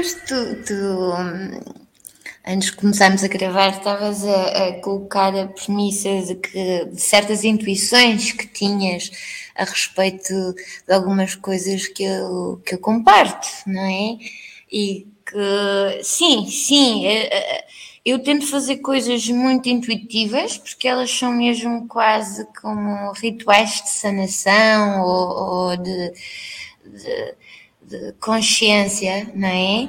[0.00, 1.12] Pois tu, tu
[2.46, 7.44] antes de começarmos a gravar, estavas a, a, colocar a premissa de que de certas
[7.44, 9.10] intuições que tinhas
[9.54, 10.54] a respeito
[10.88, 14.16] de algumas coisas que eu, que eu comparto, não é?
[14.72, 17.66] E que, sim, sim, é, é,
[18.02, 25.02] eu tento fazer coisas muito intuitivas, porque elas são mesmo quase como rituais de sanação
[25.02, 26.12] ou, ou de,
[26.86, 27.34] de,
[27.90, 29.88] de consciência, não é?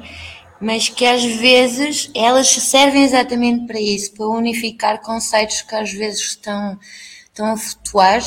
[0.61, 6.21] mas que às vezes elas servem exatamente para isso, para unificar conceitos que às vezes
[6.21, 6.79] estão,
[7.25, 8.21] estão a flutuar.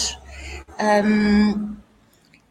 [1.06, 1.77] Um,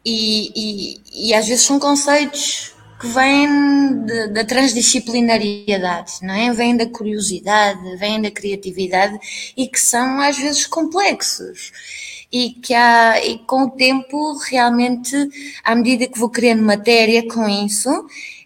[0.02, 6.52] e, e, e, às vezes são conceitos que vêm de, da transdisciplinariedade, não é?
[6.52, 9.18] Vêm da curiosidade, vêm da criatividade
[9.56, 11.72] e que são às vezes complexos.
[12.36, 15.14] E que há, e com o tempo, realmente,
[15.62, 17.88] à medida que vou criando matéria com isso,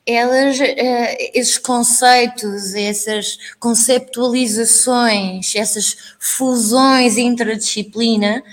[0.05, 8.44] elas, eh, esses conceitos, essas conceptualizações, essas fusões interdisciplina,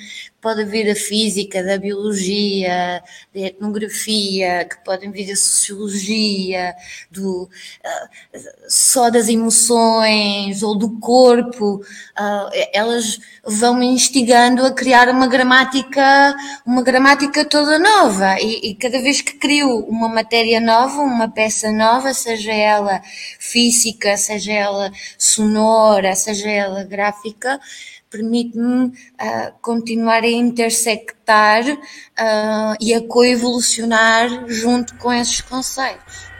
[0.46, 3.02] pode vir da física, da biologia,
[3.34, 6.76] da etnografia, que podem vir da sociologia,
[7.10, 15.10] do, uh, só das emoções ou do corpo, uh, elas vão me instigando a criar
[15.10, 18.40] uma gramática, uma gramática toda nova.
[18.40, 23.02] E, e cada vez que crio uma matéria nova, uma peça nova, seja ela
[23.40, 27.60] física, seja ela sonora, seja ela gráfica,
[28.16, 36.35] permite-me uh, continuar a intersectar uh, e a coevolucionar junto com esses conceitos.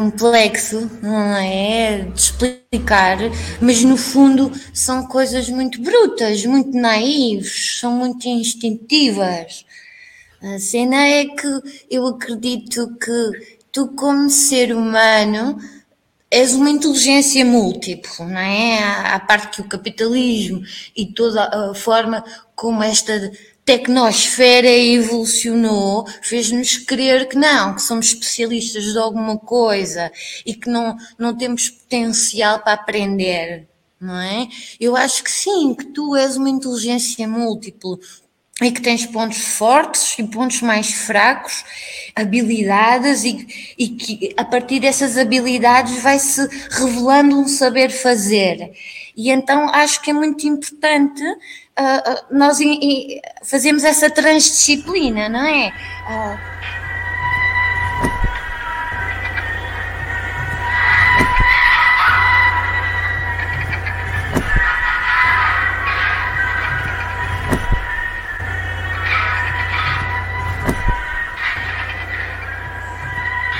[0.00, 2.04] Complexo, não é?
[2.04, 3.18] De explicar,
[3.60, 9.66] mas no fundo são coisas muito brutas, muito naivas, são muito instintivas.
[10.42, 15.58] A cena é que eu acredito que tu, como ser humano,
[16.30, 18.82] és uma inteligência múltipla, não é?
[18.82, 20.62] A parte que o capitalismo
[20.96, 22.24] e toda a forma
[22.54, 23.30] como esta
[23.64, 30.10] tecnosfera evolucionou, fez-nos crer que não, que somos especialistas de alguma coisa
[30.44, 33.68] e que não, não temos potencial para aprender,
[34.00, 34.48] não é?
[34.80, 37.98] Eu acho que sim, que tu és uma inteligência múltipla
[38.62, 41.64] e que tens pontos fortes e pontos mais fracos,
[42.14, 48.72] habilidades e, e que a partir dessas habilidades vai-se revelando um saber fazer.
[49.16, 51.22] E então acho que é muito importante
[51.80, 52.58] uh, nós
[53.42, 55.72] fazemos essa transdisciplina, não é?
[56.08, 56.50] Uh,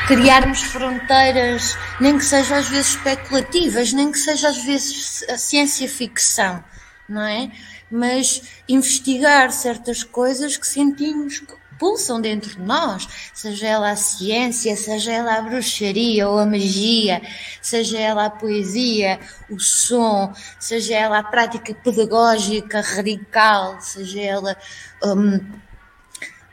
[0.06, 5.88] criarmos fronteiras, nem que sejam às vezes especulativas, nem que seja às vezes a ciência
[5.88, 6.64] ficção,
[7.08, 7.49] não é?
[7.90, 14.76] Mas investigar certas coisas que sentimos que pulsam dentro de nós, seja ela a ciência,
[14.76, 17.22] seja ela a bruxaria ou a magia,
[17.62, 24.56] seja ela a poesia, o som, seja ela a prática pedagógica radical, seja ela
[25.02, 25.40] um,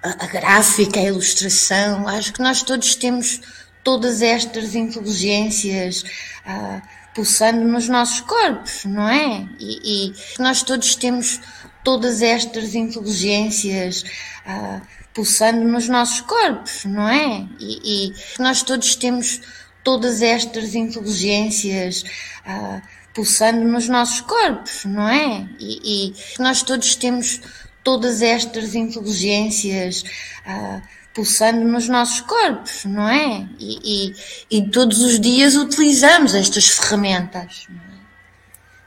[0.01, 2.07] a, gráfica, a ilustração.
[2.07, 3.42] Acho que nós todos temos
[3.84, 6.04] todas estas inteligências.
[6.45, 6.81] Uh,
[7.18, 9.50] pulsando nos nossos corpos, não é?
[9.60, 11.40] E, e nós todos temos
[11.84, 14.04] todas estas inteligências
[14.46, 14.80] uh,
[15.16, 17.48] pulsando nos nossos corpos, não é?
[17.60, 19.42] E, e, nós todos temos
[19.84, 22.04] todas estas inteligências
[22.46, 22.80] uh,
[23.16, 25.50] pulsando nos nossos corpos, não é?
[25.60, 27.42] E, e, nós todos temos
[27.84, 30.04] todas estas inteligências
[30.46, 30.84] uh,
[31.18, 33.50] pulsando nos nossos corpos, não é?
[33.58, 34.14] E,
[34.52, 37.68] e, e todos os dias utilizamos estas ferramentas.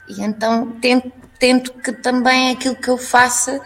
[0.07, 3.59] E então tento, tento que também aquilo que eu faça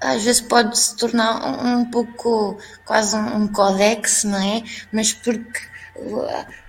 [0.00, 4.62] às vezes pode se tornar um, um pouco quase um, um codex, não é?
[4.90, 5.60] Mas porque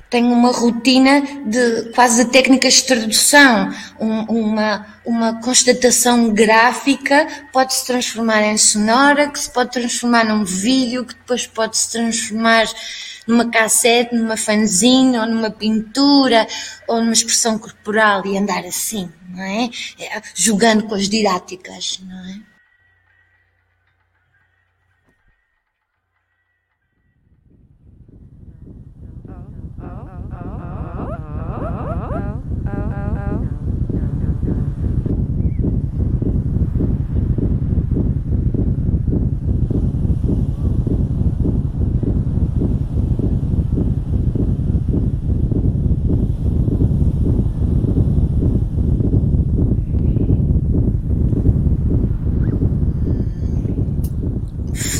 [0.09, 7.75] tenho uma rotina de quase de técnicas de tradução, um, uma, uma constatação gráfica pode
[7.75, 12.65] se transformar em sonora, que se pode transformar num vídeo, que depois pode se transformar
[13.27, 16.47] numa cassete, numa fanzine, ou numa pintura,
[16.87, 19.69] ou numa expressão corporal e andar assim, não é?
[19.99, 22.48] é jogando com as didáticas, não é?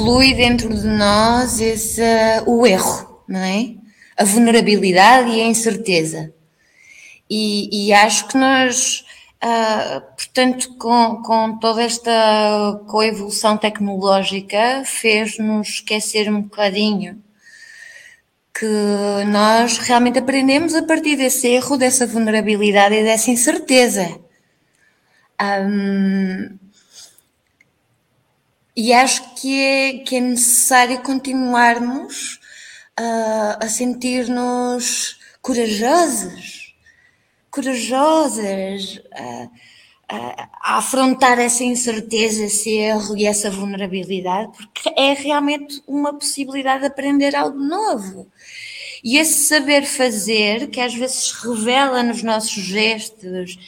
[0.10, 2.02] Flui dentro de nós esse,
[2.48, 3.76] o erro, não é?
[4.18, 6.34] A vulnerabilidade e a incerteza.
[7.30, 9.06] E, e acho que nós,
[9.44, 17.22] uh, portanto, com, com toda esta coevolução tecnológica, fez-nos esquecer um bocadinho
[18.52, 18.66] que
[19.28, 24.20] nós realmente aprendemos a partir desse erro, dessa vulnerabilidade e dessa incerteza.
[25.40, 26.58] Um,
[28.80, 32.40] e acho que é, que é necessário continuarmos
[32.98, 36.74] uh, a sentir-nos corajosos,
[37.52, 39.52] corajosas, uh,
[40.08, 46.88] a afrontar essa incerteza, esse erro e essa vulnerabilidade, porque é realmente uma possibilidade de
[46.88, 48.28] aprender algo novo.
[49.04, 53.60] E esse saber fazer, que às vezes revela nos nossos gestos,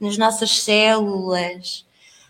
[0.00, 1.86] nas nossas células,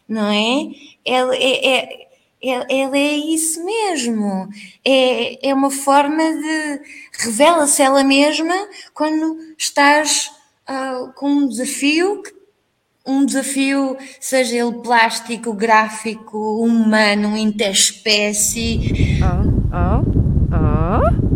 [0.06, 0.70] não é?
[1.02, 2.05] É, é, é
[2.50, 4.48] ela é isso mesmo.
[4.84, 6.80] É, é uma forma de.
[7.18, 8.54] revela-se ela mesma
[8.94, 10.30] quando estás
[10.68, 12.22] uh, com um desafio,
[13.06, 19.18] um desafio, seja ele plástico, gráfico, humano, interespécie.
[19.22, 21.26] Oh, oh, oh.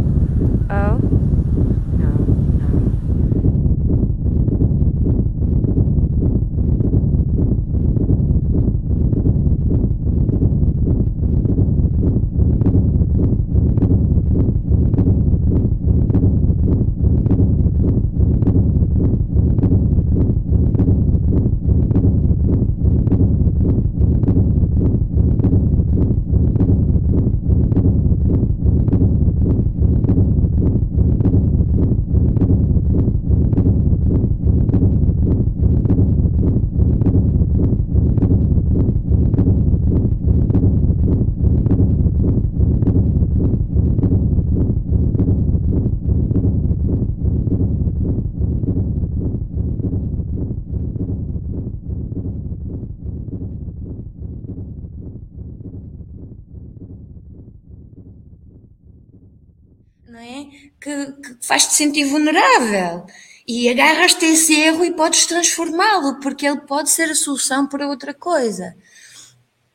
[61.51, 63.07] faz-te sentir vulnerável.
[63.49, 67.89] E agarras-te a esse erro e podes transformá-lo, porque ele pode ser a solução para
[67.89, 68.77] outra coisa.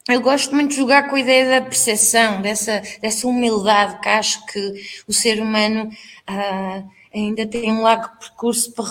[0.07, 4.45] Eu gosto muito de jogar com a ideia da percepção, dessa, dessa humildade que acho
[4.45, 5.89] que o ser humano
[6.29, 8.85] uh, ainda tem um largo percurso para,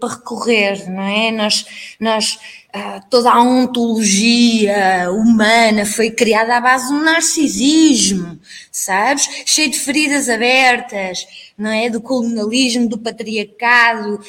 [0.00, 1.30] para recorrer, não é?
[1.30, 2.38] Nós, nós
[3.10, 8.38] toda a ontologia humana foi criada à base do narcisismo,
[8.70, 9.28] sabes?
[9.44, 11.88] Cheio de feridas abertas, não é?
[11.88, 14.20] Do colonialismo, do patriarcado,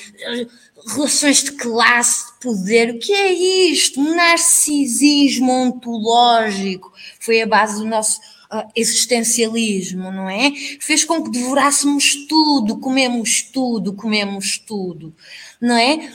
[0.88, 2.92] relações de classe, de poder.
[2.92, 4.02] O que é isto?
[4.02, 8.20] Narcisismo ontológico foi a base do nosso
[8.52, 10.52] uh, existencialismo, não é?
[10.80, 15.14] Fez com que devorássemos tudo, comemos tudo, comemos tudo,
[15.60, 16.10] não é?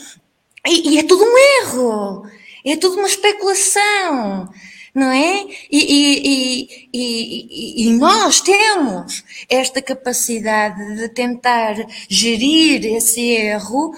[0.66, 2.26] E, e é tudo um erro,
[2.64, 4.48] é tudo uma especulação
[4.94, 5.46] não é?
[5.70, 11.74] E, e, e, nós temos esta capacidade de tentar
[12.08, 13.94] gerir esse erro,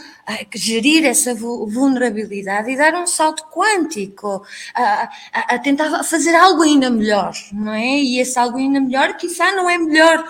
[0.54, 4.42] gerir essa vulnerabilidade e dar um salto quântico,
[4.72, 7.98] a, a, a tentar fazer algo ainda melhor, não é?
[7.98, 10.24] E esse algo ainda melhor, quiçá não é melhor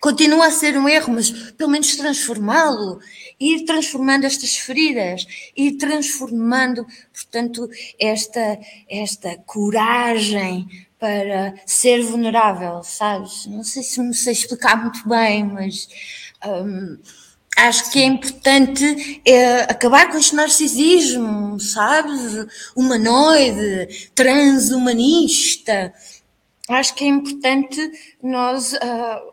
[0.00, 3.00] continua a ser um erro, mas pelo menos transformá-lo
[3.38, 5.26] ir transformando estas feridas,
[5.56, 13.46] ir transformando, portanto, esta, esta coragem para ser vulnerável, sabes?
[13.46, 15.88] Não sei se me sei explicar muito bem, mas
[16.46, 16.98] um,
[17.56, 22.46] Acho que é importante é, acabar com este narcisismo, sabes?
[22.74, 25.92] Humanoide, transhumanista.
[26.68, 27.92] Acho que é importante
[28.22, 29.32] nós uh,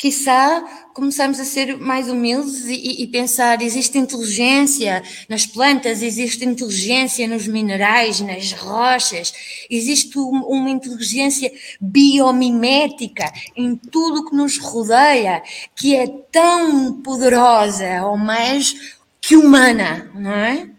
[0.00, 0.64] quiçá
[0.94, 7.46] começamos a ser mais humildes e, e, pensar, existe inteligência nas plantas, existe inteligência nos
[7.46, 9.32] minerais, nas rochas,
[9.68, 15.42] existe uma inteligência biomimética em tudo que nos rodeia,
[15.76, 20.70] que é tão poderosa ou mais que humana, não é?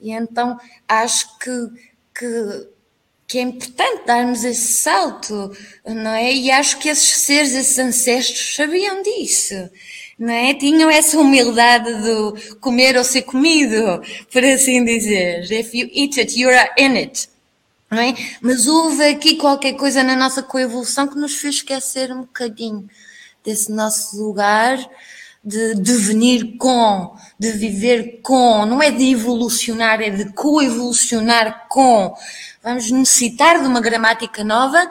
[0.00, 1.68] E então acho que,
[2.18, 2.73] que
[3.26, 5.50] que é importante darmos esse salto,
[5.86, 6.32] não é?
[6.32, 9.54] E acho que esses seres, esses ancestros sabiam disso,
[10.18, 10.54] não é?
[10.54, 14.02] Tinham essa humildade de comer ou ser comido,
[14.32, 15.50] por assim dizer.
[15.50, 17.28] If you eat it, you're in it.
[17.90, 18.14] Não é?
[18.40, 22.88] Mas houve aqui qualquer coisa na nossa coevolução que nos fez esquecer um bocadinho
[23.44, 24.78] desse nosso lugar
[25.44, 32.14] de devenir com, de viver com, não é de evolucionar, é de coevolucionar com.
[32.64, 34.88] Vamos necessitar de uma gramática nova,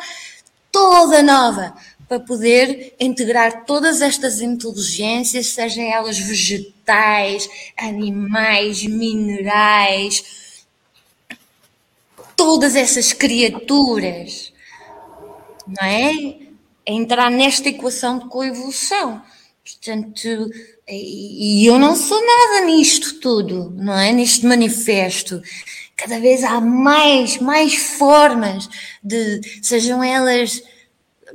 [0.71, 1.75] toda nova,
[2.07, 10.23] para poder integrar todas estas inteligências, sejam elas vegetais, animais, minerais,
[12.35, 14.53] todas essas criaturas,
[15.67, 16.43] não é?
[16.85, 19.21] entrar nesta equação de coevolução.
[19.63, 20.51] Portanto,
[20.87, 24.11] e eu não sou nada nisto tudo, não é?
[24.11, 25.41] Neste manifesto.
[25.95, 28.69] Cada vez há mais, mais formas
[29.03, 30.61] de, sejam elas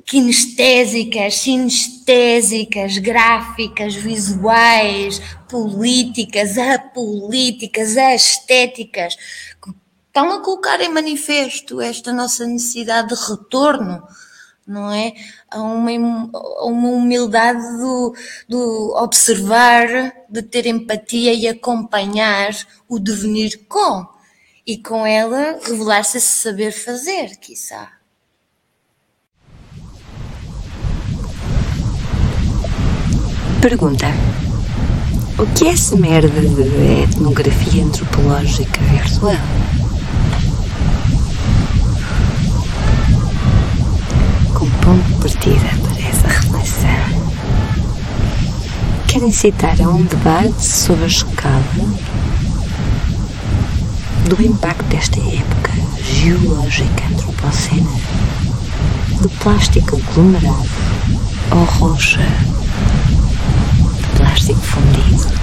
[0.05, 9.17] kinestésicas, sinestésicas, gráficas, visuais, políticas, apolíticas, estéticas,
[9.63, 9.71] que
[10.07, 14.03] estão a colocar em manifesto esta nossa necessidade de retorno
[14.69, 15.15] não é?
[15.51, 18.15] A uma, a uma humildade do,
[18.47, 19.89] do observar,
[20.29, 22.51] de ter empatia e acompanhar
[22.87, 24.07] o devenir com.
[24.69, 27.91] E com ela revelar-se esse saber fazer, quiçá.
[33.63, 34.05] Pergunta:
[35.39, 39.37] O que é essa merda de etnografia antropológica virtual?
[44.85, 46.89] ponto de partida para essa reflexão.
[49.07, 51.63] Quero incitar a um debate sobre a escala
[54.29, 55.73] do impacto desta época
[56.05, 57.91] geológica antropocena
[59.23, 60.69] do plástico aglomerado
[61.51, 62.21] ou rocha
[63.97, 65.38] de plástico fundido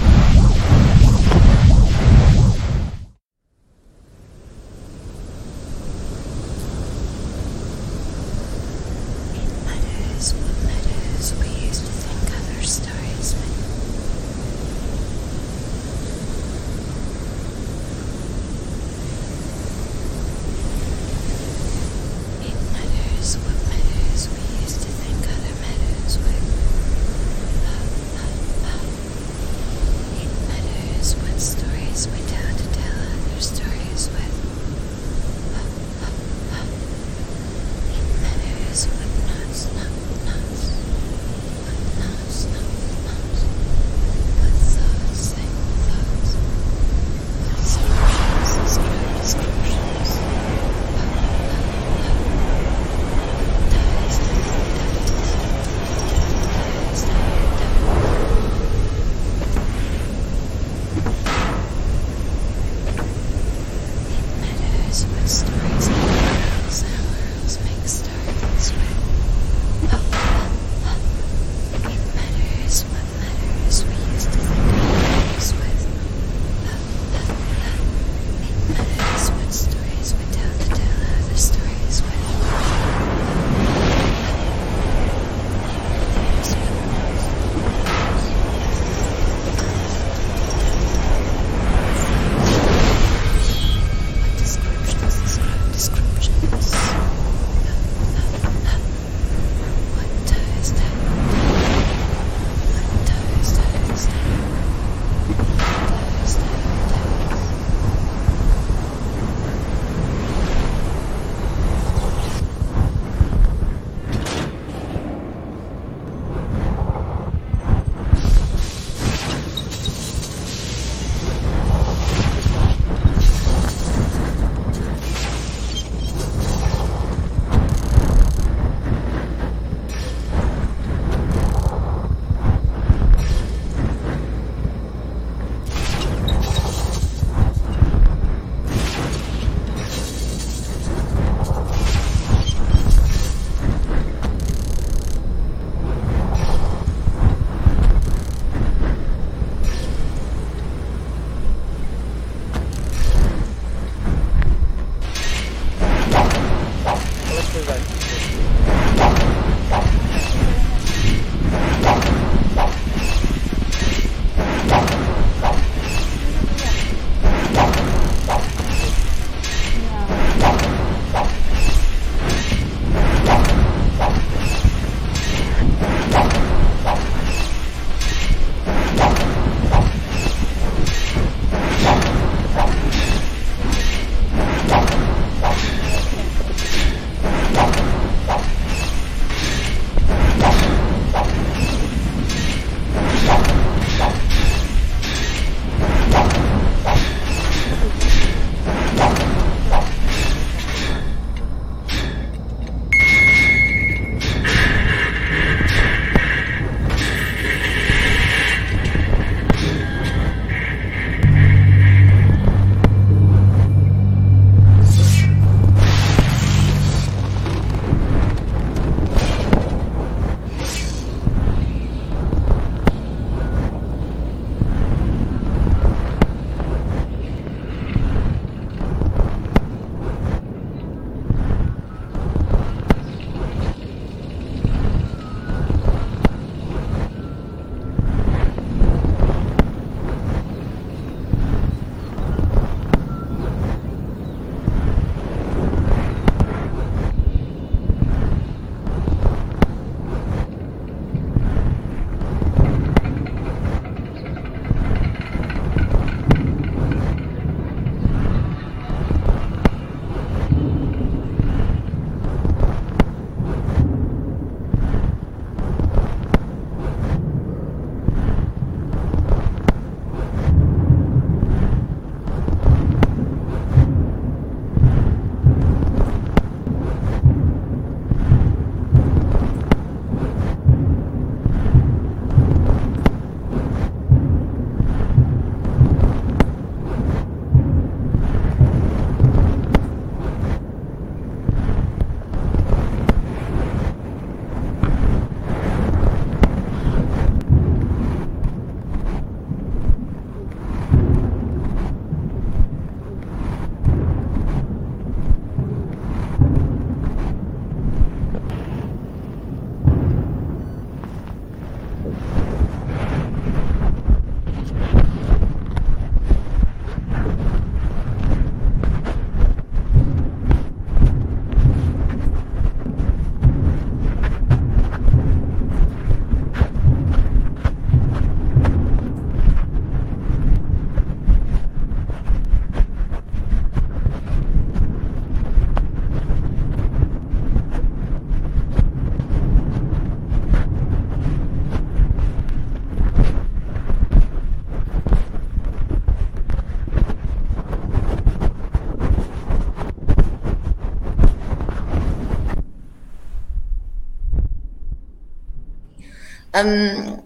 [356.56, 357.20] Hum,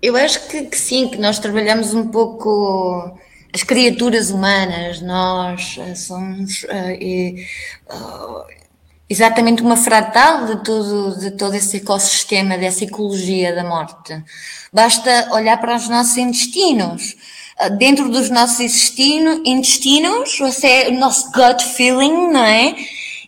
[0.00, 3.18] eu acho que, que, sim, que nós trabalhamos um pouco
[3.52, 7.44] as criaturas humanas, nós uh, somos uh, e,
[7.90, 8.44] uh,
[9.08, 14.22] exatamente uma fratal de todo, de todo esse ecossistema, dessa ecologia da morte.
[14.72, 17.16] Basta olhar para os nossos intestinos.
[17.78, 22.76] Dentro dos nossos intestino, intestinos, o nosso gut feeling, não é?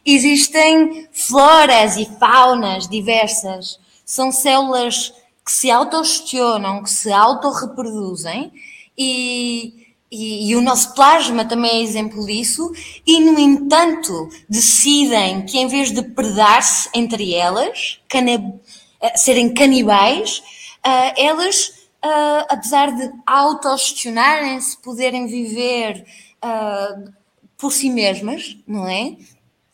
[0.04, 3.80] Existem floras e faunas diversas.
[4.08, 5.12] São células
[5.44, 8.50] que se autogestionam, que se autorreproduzem
[8.96, 12.72] e, e, e, o nosso plasma também é exemplo disso,
[13.06, 21.12] e no entanto decidem que em vez de predar-se entre elas, eh, serem canibais, uh,
[21.14, 21.68] elas,
[22.02, 26.06] uh, apesar de autogestionarem-se, poderem viver
[26.42, 27.12] uh,
[27.58, 29.16] por si mesmas, não é?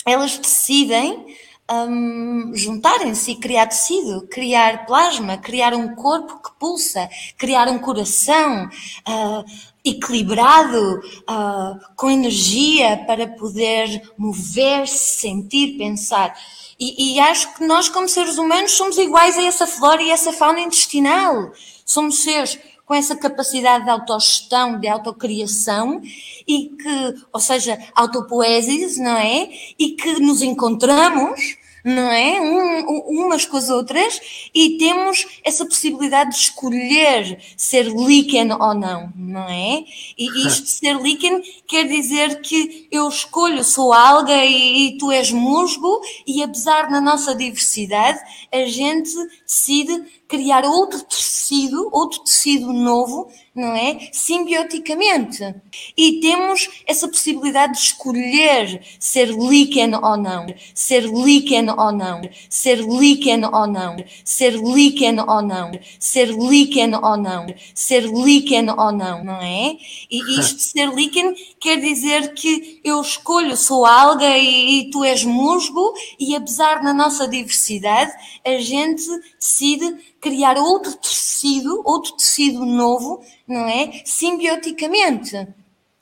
[0.04, 1.24] Elas decidem
[1.70, 8.66] um, juntarem-se e criar tecido, criar plasma, criar um corpo que pulsa, criar um coração
[8.66, 9.44] uh,
[9.84, 16.34] equilibrado, uh, com energia para poder mover-se, sentir, pensar.
[16.78, 20.32] E, e, acho que nós, como seres humanos, somos iguais a essa flora e essa
[20.32, 21.52] fauna intestinal.
[21.84, 26.00] Somos seres com essa capacidade de autogestão, de autocriação
[26.46, 29.48] e que, ou seja, autopoesis, não é?
[29.78, 32.40] E que nos encontramos não é?
[32.40, 39.12] Um, umas com as outras e temos essa possibilidade de escolher ser líquen ou não,
[39.14, 39.84] não é?
[40.16, 45.12] E isto de ser líquen quer dizer que eu escolho, sou alga e, e tu
[45.12, 48.18] és musgo e apesar da nossa diversidade,
[48.50, 49.10] a gente
[49.46, 54.08] decide criar outro tecido, outro tecido novo, não é?
[54.12, 55.54] Simbioticamente.
[55.96, 62.80] E temos essa possibilidade de escolher ser líquen ou não, ser líquen ou não, ser
[62.80, 69.24] líquen ou não, ser líquen ou não, ser líquen ou não, ser líquen ou não,
[69.24, 69.76] não é?
[70.10, 75.24] E isto ser líquen quer dizer que eu escolho, sou alga e, e tu és
[75.24, 78.12] musgo, e apesar da nossa diversidade,
[78.44, 79.04] a gente
[79.38, 84.00] decide criar outro tecido, outro tecido novo, não é?
[84.06, 85.46] Simbioticamente.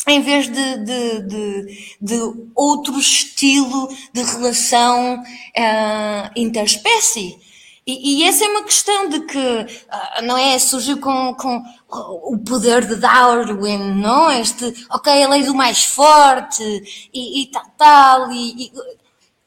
[0.06, 2.18] Em vez de, de, de, de
[2.54, 7.37] outro estilo de relação uh, interespécie.
[7.85, 10.56] E, e, essa é uma questão de que, uh, não é?
[10.61, 14.30] Surgiu com, com o poder de Darwin, não?
[14.30, 16.62] Este, ok, a lei do mais forte
[17.12, 18.72] e, e tal, tal, e, e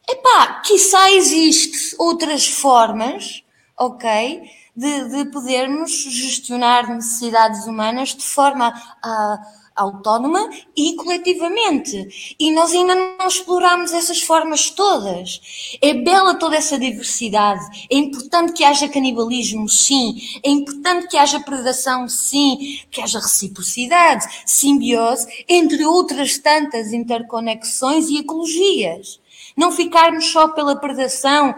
[0.09, 3.41] epá, quiçá existe outras formas,
[3.77, 4.41] ok?
[4.75, 12.35] De, de podermos gestionar necessidades humanas de forma uh, autónoma e coletivamente.
[12.39, 15.77] E nós ainda não exploramos essas formas todas.
[15.81, 17.87] É bela toda essa diversidade.
[17.91, 20.15] É importante que haja canibalismo, sim.
[20.43, 22.79] É importante que haja predação, sim.
[22.89, 29.19] Que haja reciprocidade, simbiose, entre outras tantas interconexões e ecologias.
[29.57, 31.55] Não ficarmos só pela predação,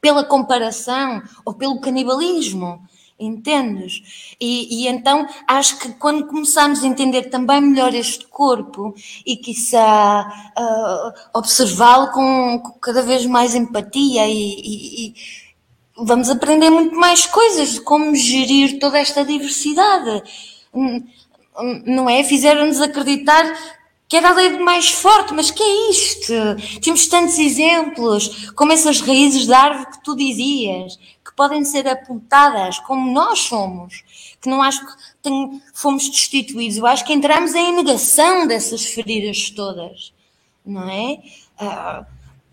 [0.00, 2.80] pela comparação ou pelo canibalismo.
[3.20, 4.34] Entendes?
[4.40, 8.94] E, e, então acho que quando começamos a entender também melhor este corpo
[9.26, 15.14] e quiçá uh, observá-lo com, com, cada vez mais empatia e, e, e,
[15.96, 20.22] vamos aprender muito mais coisas de como gerir toda esta diversidade.
[21.84, 22.22] Não é?
[22.22, 23.44] Fizeram-nos acreditar
[24.08, 26.32] que era a lei do mais forte, mas que é isto?
[26.82, 32.78] Temos tantos exemplos, como essas raízes de árvore que tu dizias, que podem ser apontadas
[32.80, 34.02] como nós somos,
[34.40, 34.92] que não acho que
[35.74, 40.14] fomos destituídos, eu acho que entramos em negação dessas feridas todas,
[40.64, 41.18] não é?
[41.60, 42.06] Uh,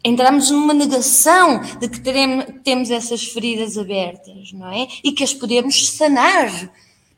[0.03, 4.87] entramos numa negação de que teremos, temos essas feridas abertas, não é?
[5.03, 6.49] E que as podemos sanar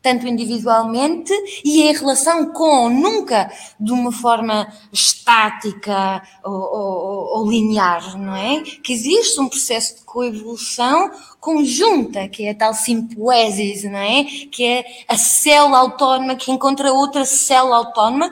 [0.08, 1.34] tanto individualmente
[1.66, 8.62] e em relação com, nunca de uma forma estática ou, ou, ou linear, não é?
[8.62, 14.24] Que existe um processo de coevolução conjunta, que é a tal simpoesis, não é?
[14.50, 18.32] Que é a célula autónoma que encontra outra célula autónoma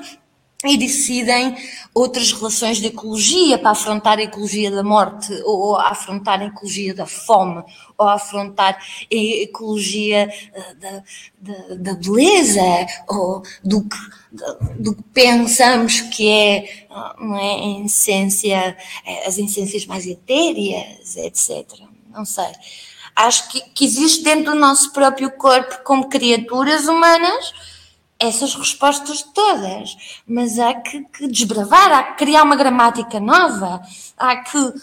[0.67, 1.56] e decidem
[1.93, 7.06] outras relações de ecologia para afrontar a ecologia da morte, ou afrontar a ecologia da
[7.06, 7.63] fome,
[7.97, 11.04] ou afrontar a ecologia eh, da,
[11.39, 12.62] da, da beleza,
[13.08, 13.97] ou do que,
[14.80, 16.86] do que pensamos que é,
[17.19, 21.65] não é, a essência, eh, as essências mais etéreas, etc.
[22.12, 22.51] Não sei.
[23.15, 27.54] Acho que, que existe dentro do nosso próprio corpo, como criaturas humanas,
[28.26, 33.82] essas respostas todas, mas há que, que, desbravar, há que criar uma gramática nova,
[34.18, 34.74] há que,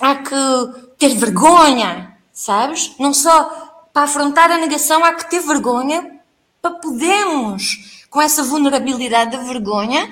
[0.00, 2.92] há que ter vergonha, sabes?
[2.98, 3.44] Não só
[3.92, 6.20] para afrontar a negação, há que ter vergonha
[6.60, 10.10] para podermos, com essa vulnerabilidade da vergonha,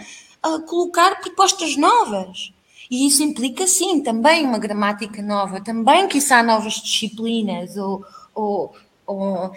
[0.66, 2.52] colocar propostas novas.
[2.90, 8.74] E isso implica, sim, também uma gramática nova, também, quiçá, novas disciplinas ou, ou,
[9.06, 9.52] ou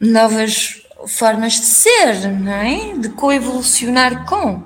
[0.00, 2.94] novas formas de ser, não é?
[2.96, 4.62] De coevolucionar com.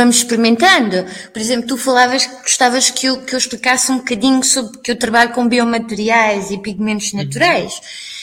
[0.00, 1.04] Vamos experimentando.
[1.30, 4.90] Por exemplo, tu falavas que gostavas que eu, que eu explicasse um bocadinho sobre que
[4.90, 7.74] eu trabalho com biomateriais e pigmentos naturais.
[7.74, 7.80] Uhum.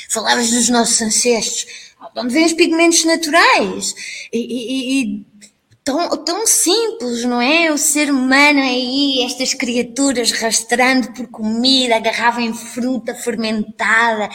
[0.10, 1.66] Falavas dos nossos ancestros.
[2.14, 3.94] De onde vêm os pigmentos naturais?
[4.34, 5.26] E, e, e
[5.84, 7.72] tão, tão simples, não é?
[7.72, 14.30] O ser humano aí, estas criaturas rastrando por comida, agarravam em fruta fermentada,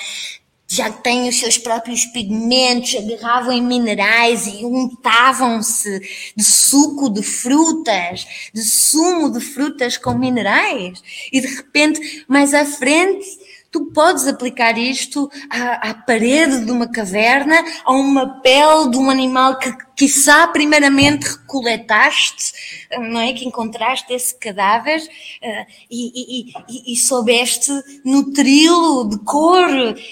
[0.74, 6.00] já têm os seus próprios pigmentos, agarravam em minerais e untavam-se
[6.34, 11.02] de suco de frutas, de sumo de frutas com minerais.
[11.30, 13.26] E de repente, mais à frente,
[13.72, 19.08] tu podes aplicar isto à, à, parede de uma caverna, a uma pele de um
[19.08, 22.52] animal que, quiçá, primeiramente recoletaste,
[22.98, 23.32] não é?
[23.32, 27.70] Que encontraste esse cadáver uh, e, e, e, e, soubeste
[28.04, 29.68] nutri-lo de cor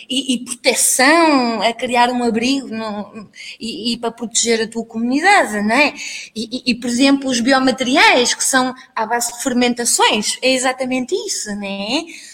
[0.09, 5.93] e, proteção, a criar um abrigo no, e, para proteger a tua comunidade, não é?
[6.37, 11.67] E, por exemplo, os biomateriais, que são à base de fermentações, é exatamente isso, não
[11.67, 12.30] é?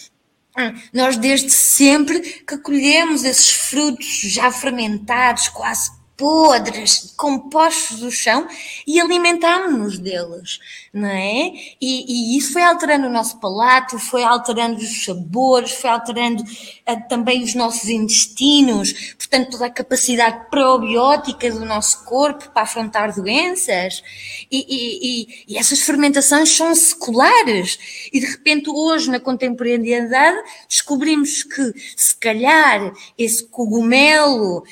[0.92, 8.48] Nós desde sempre que colhemos esses frutos já fermentados, quase podres, compostos do chão
[8.86, 10.58] e alimentámos-nos deles,
[10.92, 11.52] não é?
[11.80, 17.08] E, e, isso foi alterando o nosso palato, foi alterando os sabores, foi alterando uh,
[17.08, 24.02] também os nossos intestinos, portanto, toda a capacidade probiótica do nosso corpo para afrontar doenças.
[24.50, 28.08] E, e, e essas fermentações são seculares.
[28.12, 34.64] E de repente, hoje, na contemporaneidade, descobrimos que, se calhar, esse cogumelo,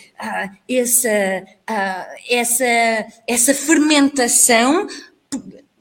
[0.69, 4.87] essa, uh, essa, essa fermentação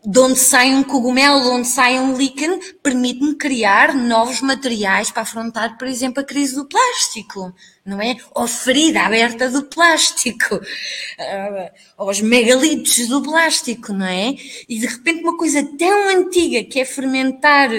[0.06, 5.22] de onde sai um cogumelo, de onde sai um líquen, permite-me criar novos materiais para
[5.22, 7.54] afrontar, por exemplo, a crise do plástico,
[7.86, 8.18] não é?
[8.36, 14.36] Ou a ferida aberta do plástico, uh, ou os megalitos do plástico, não é?
[14.68, 17.70] E de repente uma coisa tão antiga que é fermentar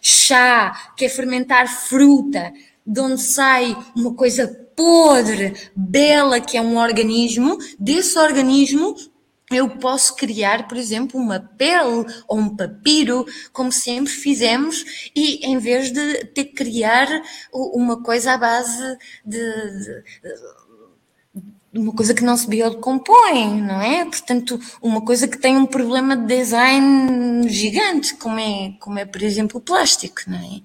[0.00, 2.52] chá, que é fermentar fruta,
[2.86, 8.96] de onde sai uma coisa podre, bela, que é um organismo, desse organismo
[9.50, 15.58] eu posso criar, por exemplo, uma pele ou um papiro, como sempre fizemos, e em
[15.58, 17.08] vez de ter que criar
[17.52, 20.59] uma coisa à base de, de, de
[21.72, 24.04] uma coisa que não se biodecompõe, não é?
[24.04, 29.22] Portanto, uma coisa que tem um problema de design gigante, como é, como é por
[29.22, 30.60] exemplo, o plástico, não é?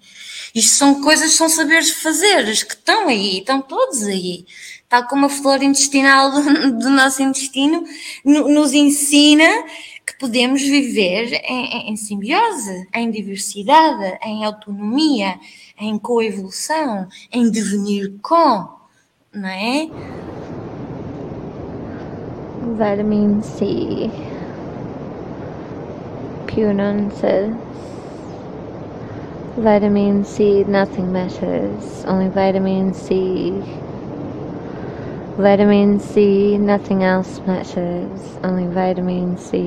[0.53, 4.45] Isto são coisas, são saberes fazer, que estão aí, estão todos aí
[4.89, 7.83] tal como a flora intestinal do, do nosso intestino
[8.23, 9.65] no, nos ensina
[10.05, 15.39] que podemos viver em, em, simbiose, em diversidade, em autonomia,
[15.79, 18.69] em coevolução, em devenir com,
[19.33, 19.89] não é?
[22.73, 24.09] Vitamin C.
[27.11, 27.53] Says
[29.57, 33.51] Vitamin C, nothing matters, only vitamin C.
[35.37, 39.59] Vitamin C, nothing else matters, only vitamin C,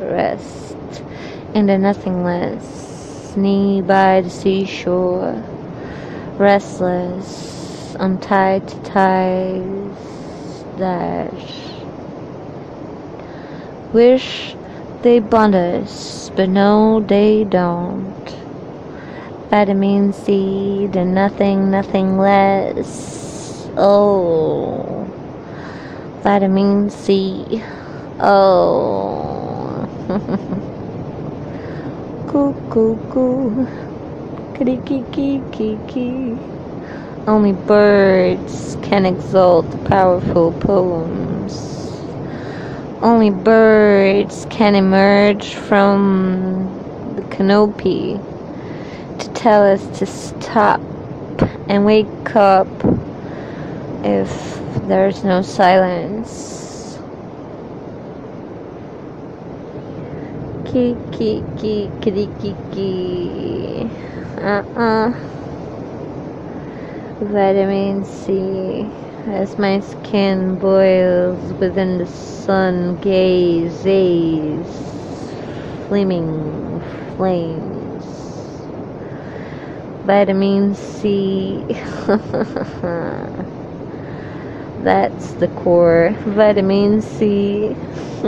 [0.00, 1.04] rest,
[1.54, 5.44] and a nothing less, knee by the seashore,
[6.38, 9.96] restless, untied to ties,
[10.76, 11.79] dash.
[13.92, 14.54] Wish
[15.02, 18.14] they bond us, but no, they don't.
[19.50, 23.20] Vitamin C, the nothing, nothing less
[23.76, 25.06] Oh,
[26.22, 27.62] vitamin C.
[28.20, 29.88] Oh,
[32.26, 33.66] coo coo coo,
[34.54, 35.02] kiki
[35.50, 36.38] kiki.
[37.26, 41.79] Only birds can exalt powerful poems.
[43.02, 46.68] Only birds can emerge from
[47.16, 48.20] the canopy
[49.18, 50.82] to tell us to stop
[51.70, 52.68] and wake up
[54.04, 56.98] if there's no silence.
[60.66, 63.90] Ki ki ki ki ki ki.
[64.36, 65.12] Uh uh.
[67.20, 69.09] Vitamin C.
[69.26, 74.66] As my skin boils within the sun gazes,
[75.88, 76.80] flaming
[77.16, 78.04] flames.
[80.04, 81.64] Vitamin C.
[84.82, 86.16] That's the core.
[86.24, 87.68] Vitamin C.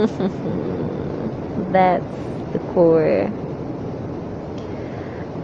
[1.71, 2.05] That's
[2.53, 3.31] the core.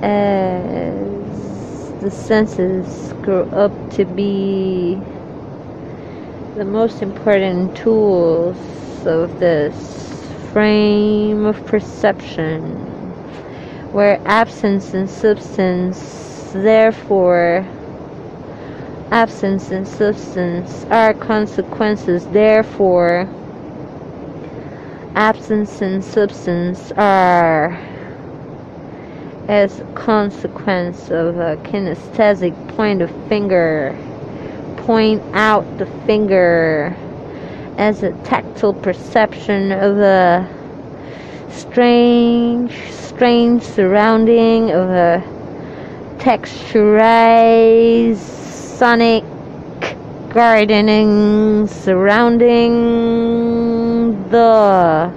[0.04, 5.02] As the senses grow up to be
[6.60, 8.58] the most important tools
[9.06, 12.66] of this frame of perception,
[13.94, 17.66] where absence and substance, therefore,
[19.10, 23.30] absence and substance are consequences, therefore,
[25.16, 27.72] absence and substance are
[29.48, 33.98] as a consequence of a kinesthetic point of finger
[34.90, 36.96] point out the finger
[37.78, 40.50] as a tactile perception of a
[41.52, 45.22] strange strange surrounding of a
[46.18, 49.24] texturized sonic
[50.34, 52.74] gardening surrounding
[54.32, 55.14] the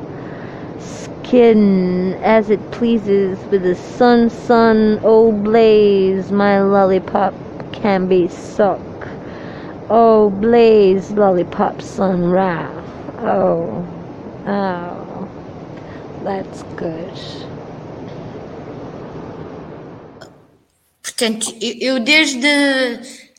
[0.78, 7.32] skin as it pleases with the sun sun oh blaze my lollipop
[7.72, 8.91] can be sucked
[9.92, 12.70] oh blaze lollipop sun ra
[13.20, 13.84] oh
[14.48, 15.02] oh.
[16.24, 17.48] That's good.
[21.02, 22.46] Portanto, eu, eu desde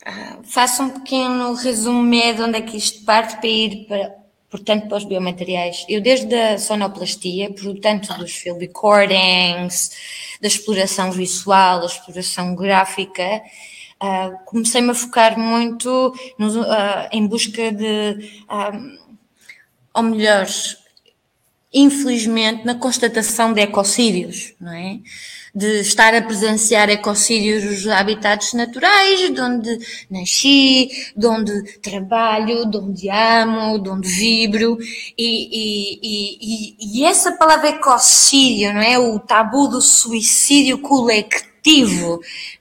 [0.05, 4.15] ah, faço um pequeno resumé de onde é que isto parte para ir para,
[4.49, 5.85] portanto, para os biomateriais.
[5.87, 9.91] Eu desde a sonoplastia, portanto, dos field recordings,
[10.41, 13.41] da exploração visual, da exploração gráfica,
[14.05, 18.43] ah, comecei-me a focar muito no, ah, em busca de,
[19.93, 20.45] ou melhor,
[21.73, 24.99] infelizmente, na constatação de ecocídios, não é?
[25.55, 29.77] de estar a presenciar ecocídios nos habitats naturais, de onde
[30.09, 34.77] nasci, de onde trabalho, de onde amo, de onde vibro,
[35.15, 38.99] e, e, e, e essa palavra ecocídio, não é?
[38.99, 41.52] O tabu do suicídio coletivo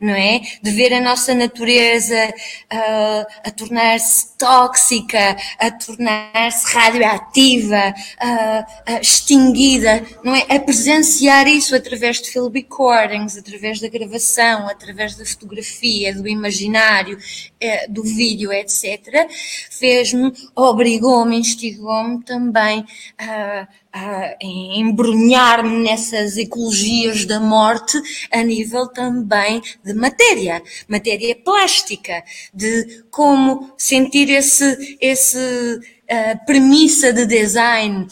[0.00, 0.40] não é?
[0.62, 2.32] De ver a nossa natureza
[2.72, 10.44] uh, a tornar-se tóxica, a tornar-se radioativa, uh, uh, extinguida, não é?
[10.48, 17.16] A presenciar isso através de film recordings, através da gravação, através da fotografia, do imaginário,
[17.16, 19.28] uh, do vídeo, etc.,
[19.70, 22.84] fez-me, obrigou-me, instigou-me também
[23.16, 28.00] a a embrulhar-me nessas ecologias da morte
[28.32, 32.24] a nível também de matéria, matéria plástica,
[32.54, 38.06] de como sentir esse, esse uh, premissa de design.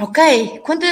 [0.00, 0.86] Ok, quanta,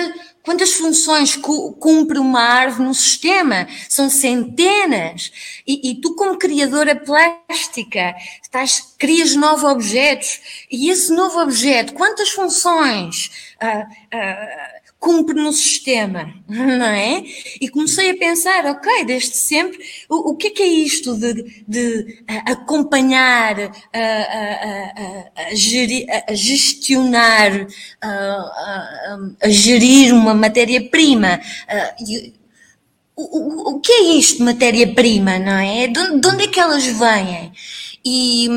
[0.45, 3.67] quantas funções cumpre uma árvore no sistema?
[3.89, 5.33] São centenas.
[5.67, 10.41] E, e, tu, como criadora plástica, estás, crias novos objetos.
[10.71, 13.53] E esse novo objeto, quantas funções?
[13.63, 13.83] uh,
[14.17, 17.25] uh, cumpre no sistema, não é?
[17.61, 19.79] E comecei a pensar, ok, desde sempre,
[20.09, 26.33] o, o que é que é isto de, de acompanhar, a, a, a, gerir, a
[26.33, 27.67] gestionar,
[28.01, 31.41] a, gerir uma matéria-prima?
[33.17, 35.89] O, o, o, que é isto, matéria-prima, não é?
[35.89, 37.53] De, de onde é que elas vêm?
[38.05, 38.49] E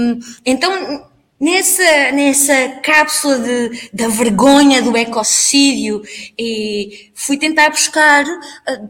[0.45, 1.05] então
[1.39, 6.01] nessa, nessa cápsula de, da vergonha do ecocídio
[6.37, 8.89] e fui tentar buscar uh,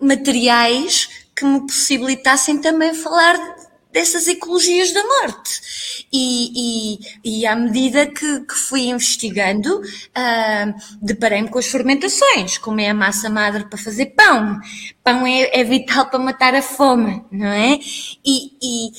[0.00, 3.53] materiais que me possibilitassem também falar
[3.94, 5.60] dessas ecologias da morte.
[6.12, 12.80] E, e, e à medida que, que fui investigando, uh, deparei-me com as fermentações, como
[12.80, 14.58] é a massa madre para fazer pão.
[15.02, 17.78] Pão é, é vital para matar a fome, não é?
[18.24, 18.90] E,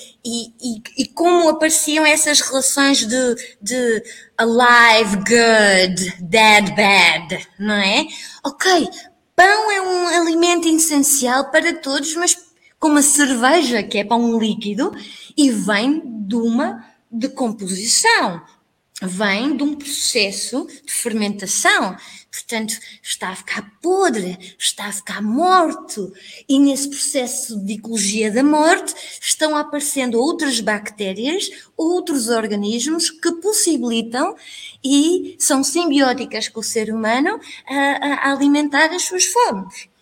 [0.98, 4.04] e, como apareciam essas relações de, de
[4.38, 8.08] alive, good, dead, bad, não é?
[8.46, 8.90] Ok,
[9.36, 12.45] pão é um alimento essencial para todos, mas
[12.86, 14.96] como a cerveja, que é para um líquido,
[15.36, 18.44] e vem de uma decomposição,
[19.02, 21.98] vem de um processo de fermentação.
[22.32, 26.14] Portanto, está a ficar podre, está a ficar morto.
[26.48, 34.36] E nesse processo de ecologia da morte estão aparecendo outras bactérias, outros organismos que possibilitam
[34.84, 39.95] e são simbióticas com o ser humano a, a alimentar as suas fomes.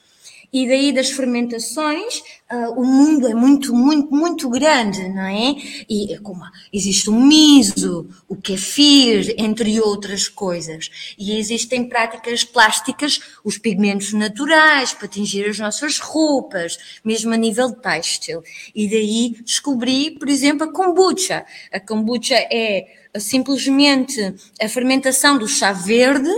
[0.53, 2.19] E daí das fermentações,
[2.51, 5.55] uh, o mundo é muito, muito, muito grande, não é?
[5.89, 11.15] E como existe o miso, o kefir, entre outras coisas.
[11.17, 17.71] E existem práticas plásticas, os pigmentos naturais para tingir as nossas roupas, mesmo a nível
[17.71, 18.43] têxtil.
[18.75, 21.43] E daí descobri, por exemplo, a kombucha.
[21.71, 22.85] A kombucha é
[23.19, 26.29] simplesmente a fermentação do chá verde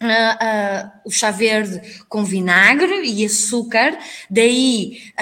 [0.00, 3.98] Uh, o chá verde com vinagre e açúcar,
[4.30, 5.12] daí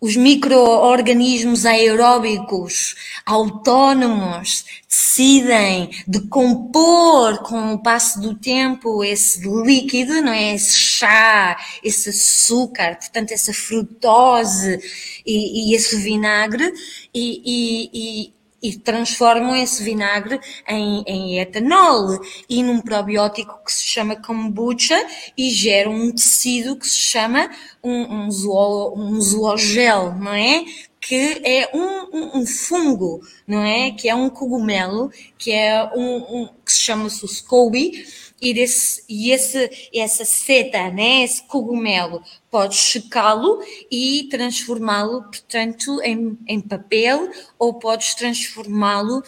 [0.00, 2.94] os micro-organismos aeróbicos
[3.26, 10.54] autónomos decidem decompor com o passo do tempo esse líquido, não é?
[10.54, 14.80] Esse chá, esse açúcar, portanto, essa frutose
[15.26, 16.72] e, e esse vinagre,
[17.12, 18.34] e, e, e
[18.82, 20.38] transformam esse vinagre
[20.68, 24.96] em, em, etanol e num probiótico que se chama kombucha
[25.36, 27.50] e geram um tecido que se chama
[27.82, 30.64] um, um, zoolo, um zoogel, não é?
[31.00, 33.90] Que é um, um, um, fungo, não é?
[33.92, 38.04] Que é um cogumelo, que é um, que se chama-se o SCOBY,
[38.40, 43.60] e, desse, e esse, essa seta, né, esse cogumelo, podes secá-lo
[43.90, 49.22] e transformá-lo, portanto, em, em papel ou podes transformá-lo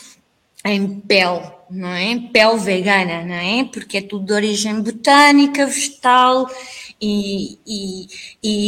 [0.65, 2.19] em pele, não é?
[2.33, 3.65] Pele vegana, não é?
[3.65, 6.49] Porque é tudo de origem botânica, vegetal
[7.01, 8.07] e, e,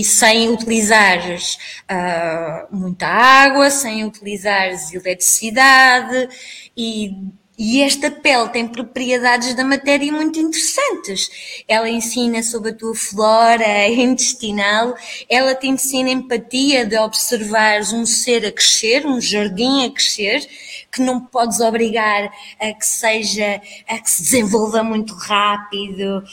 [0.01, 1.57] e sem utilizares
[1.89, 6.29] uh, muita água, sem utilizares eletricidade
[6.77, 7.17] e
[7.57, 11.31] e esta pele tem propriedades da matéria muito interessantes.
[11.69, 14.97] Ela ensina sobre a tua flora intestinal,
[15.29, 20.45] ela te ensina empatia de observares um ser a crescer, um jardim a crescer,
[20.91, 26.25] que não podes obrigar a que seja, a que se desenvolva muito rápido.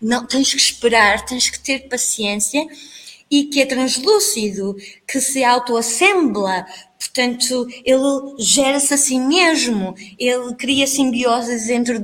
[0.00, 2.66] Não, tens que esperar, tens que ter paciência
[3.30, 4.74] e que é translúcido,
[5.06, 6.66] que se autoassembla,
[6.98, 11.96] Portanto, ele gera-se a si mesmo, ele cria simbioses entre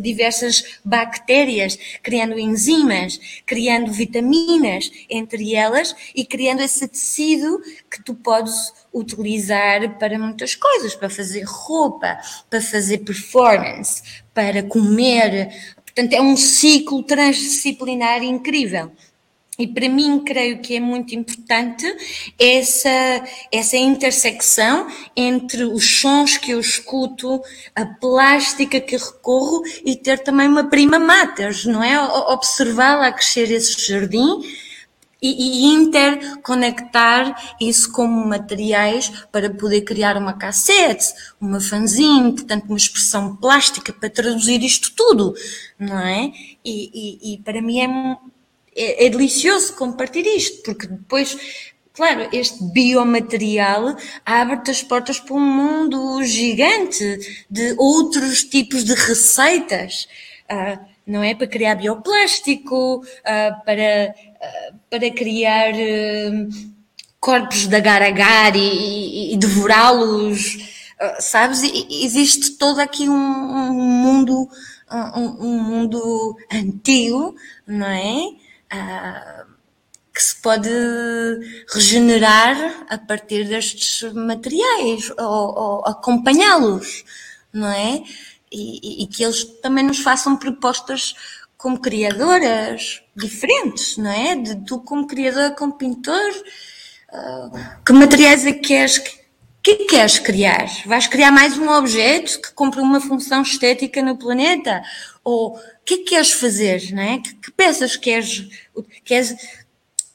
[0.00, 8.72] diversas bactérias, criando enzimas, criando vitaminas entre elas e criando esse tecido que tu podes
[8.92, 12.18] utilizar para muitas coisas, para fazer roupa,
[12.48, 15.48] para fazer performance, para comer.
[15.84, 18.90] Portanto, é um ciclo transdisciplinar incrível.
[19.60, 21.84] E para mim, creio que é muito importante
[22.38, 22.88] essa,
[23.50, 24.86] essa intersecção
[25.16, 27.42] entre os sons que eu escuto,
[27.74, 32.00] a plástica que recorro e ter também uma prima mater, não é?
[32.00, 34.44] Observá-la a crescer esse jardim
[35.20, 42.76] e, e, interconectar isso como materiais para poder criar uma cassete, uma fanzine, portanto, uma
[42.76, 45.34] expressão plástica para traduzir isto tudo,
[45.76, 46.30] não é?
[46.64, 47.88] E, e, e para mim é
[48.78, 51.36] é, é delicioso compartilhar isto, porque depois
[51.98, 60.06] Claro, este biomaterial abre-te as portas para um mundo gigante de outros tipos de receitas,
[60.48, 61.34] uh, não é?
[61.34, 65.72] Para criar bioplástico, uh, para, uh, para criar
[67.18, 70.56] corpos de agar-agar e, e, e devorá-los,
[71.18, 71.64] sabes?
[71.64, 74.48] E, existe todo aqui um, um mundo,
[74.88, 77.34] um, um mundo antigo,
[77.66, 78.47] não é?
[78.72, 79.48] Uh,
[80.12, 80.68] que se pode
[81.72, 87.04] regenerar a partir destes materiais ou, ou acompanhá-los,
[87.52, 88.02] não é?
[88.50, 91.14] E, e, que eles também nos façam propostas
[91.56, 94.36] como criadoras diferentes, não é?
[94.36, 96.30] De tu como criador, como pintor,
[97.12, 98.98] uh, que materiais é que queres
[99.62, 100.66] que queres criar?
[100.86, 104.82] Vais criar mais um objeto que cumpre uma função estética no planeta?
[105.28, 107.18] Ou que é que queres fazer, não é?
[107.18, 108.48] Que, que peças queres,
[109.04, 109.36] queres,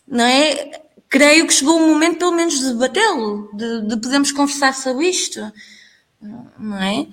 [0.07, 0.81] não é?
[1.07, 5.39] Creio que chegou o momento, pelo menos, de debatê-lo, de, de podermos conversar sobre isto,
[6.57, 7.05] não é?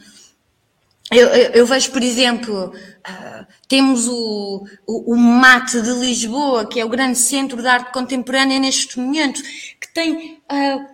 [1.10, 6.80] Eu, eu, eu vejo, por exemplo, uh, temos o, o, o, MAT de Lisboa, que
[6.80, 9.42] é o grande centro de arte contemporânea neste momento,
[9.80, 10.89] que tem uh,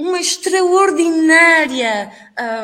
[0.00, 2.10] uma extraordinária,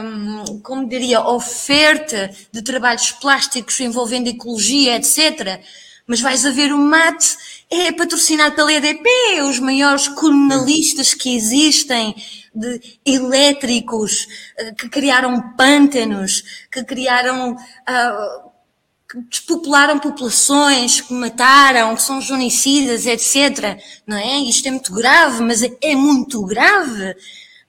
[0.02, 5.60] um, como diria, oferta de trabalhos plásticos envolvendo ecologia, etc.
[6.06, 7.36] Mas vais a ver o MAT,
[7.70, 9.08] é patrocinado pela EDP,
[9.42, 12.14] os maiores colonialistas que existem,
[12.54, 14.26] de elétricos,
[14.56, 18.45] eh, que criaram pântanos, que criaram uh,
[19.08, 23.78] que despopularam populações, que mataram, que são genocidas, etc.
[24.06, 24.38] Não é?
[24.40, 27.14] Isto é muito grave, mas é, muito grave.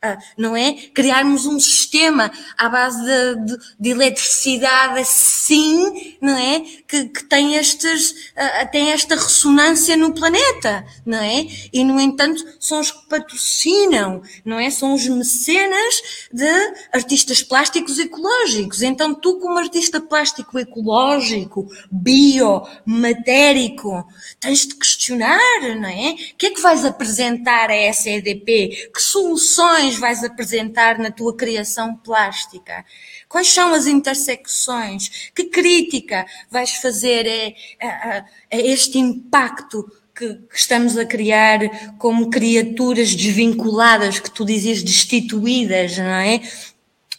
[0.02, 0.74] Ah, não é?
[0.94, 6.64] Criarmos um sistema à base de, de, de eletricidade assim, não é?
[6.88, 11.46] Que, que tem, estes, uh, tem esta ressonância no planeta, não é?
[11.74, 14.70] E, no entanto, são os que patrocinam, não é?
[14.70, 16.48] São os mecenas de
[16.94, 18.82] artistas plásticos ecológicos.
[18.82, 24.08] Então, tu, como artista plástico ecológico, bio, matérico,
[24.40, 26.12] tens de questionar, não é?
[26.12, 28.92] O que é que vais apresentar a essa EDP?
[28.94, 32.86] Que soluções vais apresentar na tua criação plástica?
[33.30, 35.32] Quais são as intersecções?
[35.36, 41.60] Que crítica vais fazer a, a, a este impacto que, que, estamos a criar
[41.98, 46.42] como criaturas desvinculadas, que tu dizias destituídas, não é?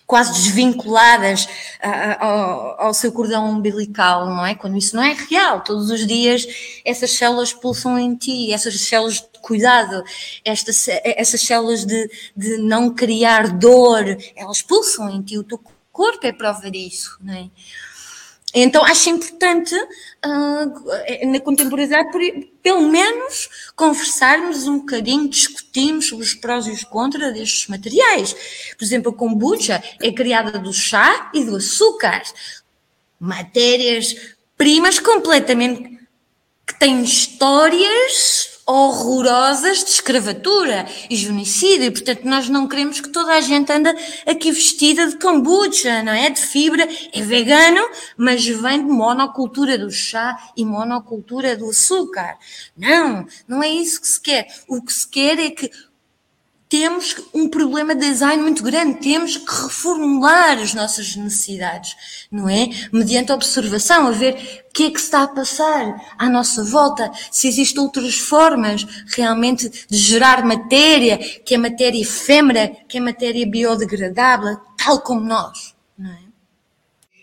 [0.06, 1.46] Quase desvinculadas
[2.18, 4.54] ao, ao seu cordão umbilical, não é?
[4.54, 5.62] Quando isso não é real.
[5.62, 6.46] Todos os dias
[6.84, 10.02] essas células pulsam em ti, essas células de cuidado,
[10.42, 15.60] estas, essas células de, de não criar dor, elas pulsam em ti, o teu
[15.98, 17.50] corpo é prova disso, não é?
[18.54, 22.20] Então acho importante uh, na contemporaneidade por,
[22.62, 28.34] pelo menos conversarmos um bocadinho, discutirmos sobre os prós e os contras destes materiais.
[28.78, 32.22] Por exemplo, a kombucha é criada do chá e do açúcar,
[33.20, 34.14] matérias
[34.56, 35.98] primas completamente
[36.64, 43.32] que têm histórias horrorosas de escravatura e genocídio, e portanto nós não queremos que toda
[43.32, 43.96] a gente anda
[44.26, 46.28] aqui vestida de kombucha, não é?
[46.28, 47.80] De fibra, é vegano,
[48.14, 52.36] mas vem de monocultura do chá e monocultura do açúcar.
[52.76, 54.46] Não, não é isso que se quer.
[54.68, 55.70] O que se quer é que
[56.68, 61.96] temos um problema de design muito grande, temos que reformular as nossas necessidades,
[62.30, 62.68] não é?
[62.92, 67.48] Mediante observação, a ver o que é que está a passar à nossa volta, se
[67.48, 74.58] existem outras formas realmente de gerar matéria, que é matéria efêmera, que é matéria biodegradável,
[74.76, 75.77] tal como nós?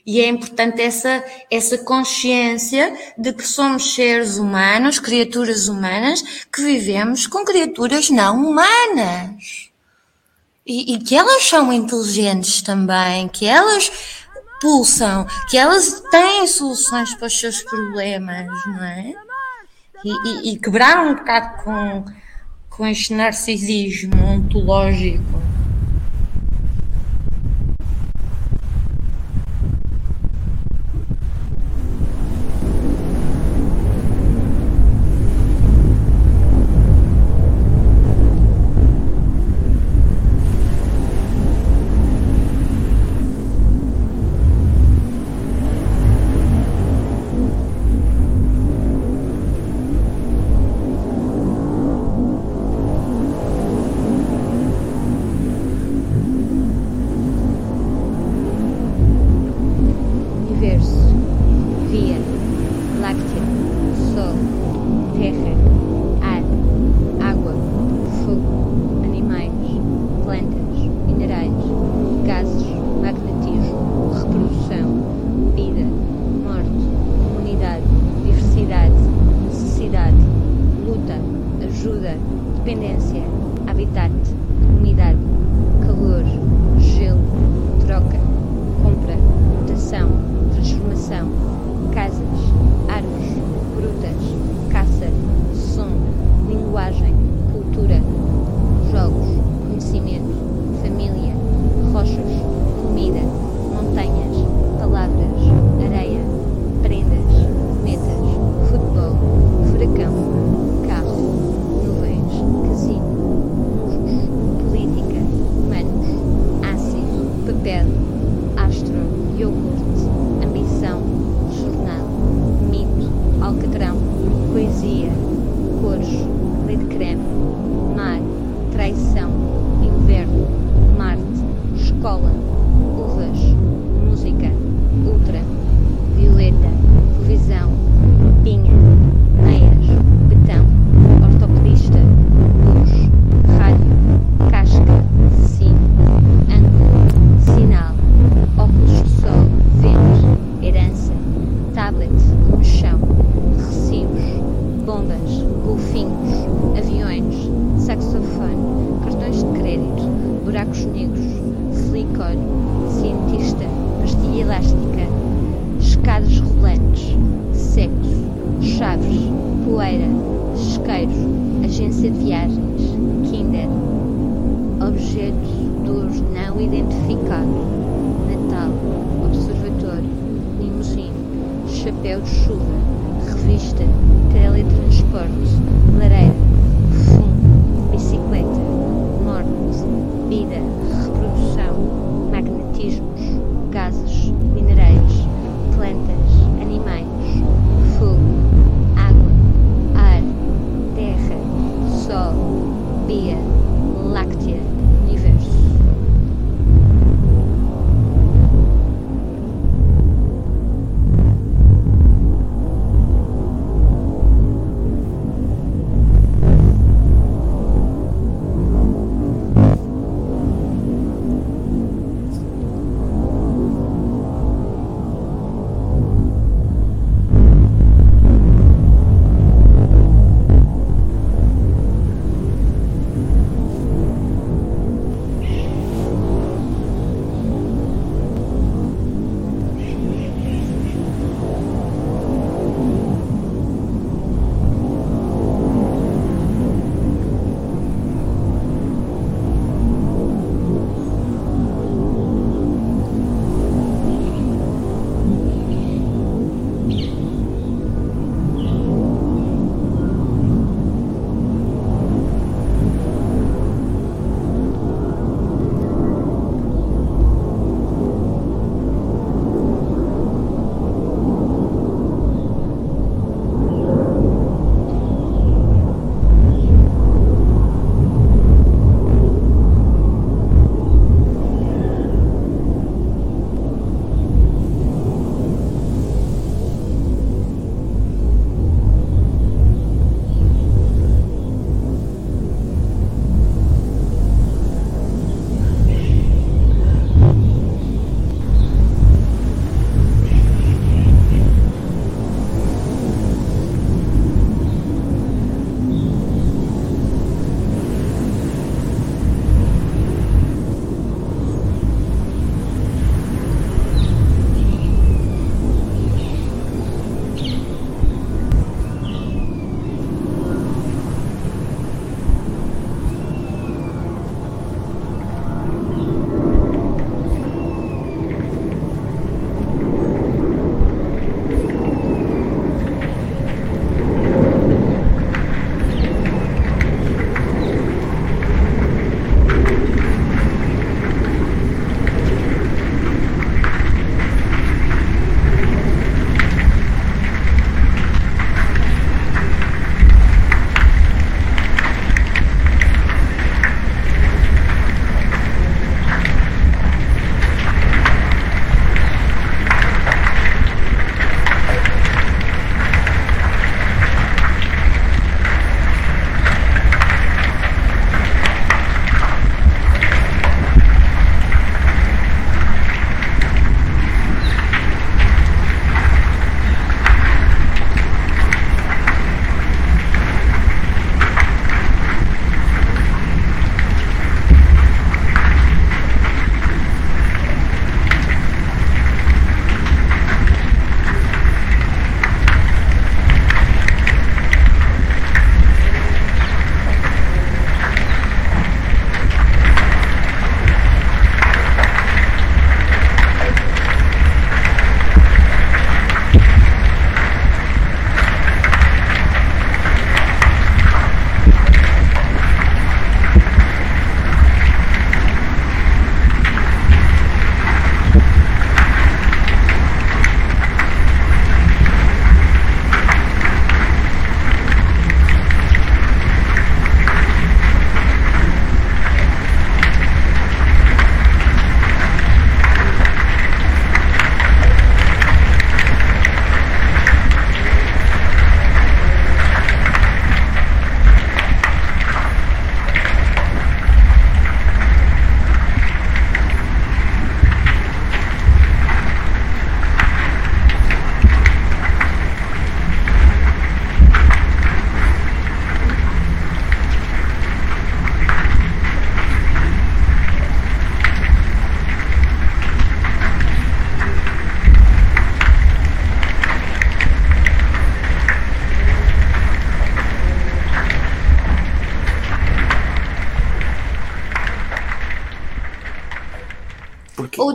[0.05, 6.21] E é importante essa, essa consciência de que somos seres humanos, criaturas humanas,
[6.53, 9.71] que vivemos com criaturas não humanas.
[10.63, 13.91] E, e que elas são inteligentes também, que elas
[14.61, 19.13] pulsam, que elas têm soluções para os seus problemas, não é?
[20.03, 22.05] E, e, e quebrar um bocado com,
[22.69, 25.44] com este narcisismo ontológico
[61.95, 62.17] Via
[62.99, 63.41] Láctea,
[64.13, 64.35] Sol,
[65.17, 65.55] Terra,
[66.21, 66.43] Ar,
[67.25, 67.53] Água,
[68.25, 69.49] Fogo, Animais,
[70.25, 71.53] Plantas, Minerais,
[72.25, 72.67] Gases,
[73.01, 75.85] Magnetismo, Reprodução, Vida,
[76.43, 76.85] Morte,
[77.39, 77.85] Unidade,
[78.25, 78.95] Diversidade,
[79.45, 80.17] Necessidade,
[80.85, 81.21] Luta,
[81.65, 82.17] Ajuda,
[82.57, 83.14] Dependência.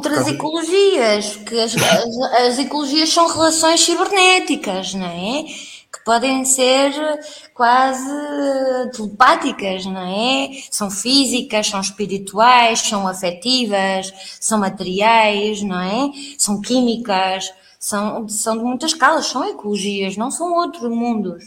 [0.01, 5.44] Outras ecologias, que as, as, as, ecologias são relações cibernéticas, não é?
[5.92, 6.92] Que podem ser
[7.53, 8.09] quase
[8.96, 10.51] telepáticas, não é?
[10.70, 16.11] São físicas, são espirituais, são afetivas, são materiais, não é?
[16.38, 21.44] São químicas, são, são de muitas escalas, são ecologias, não são outros mundos.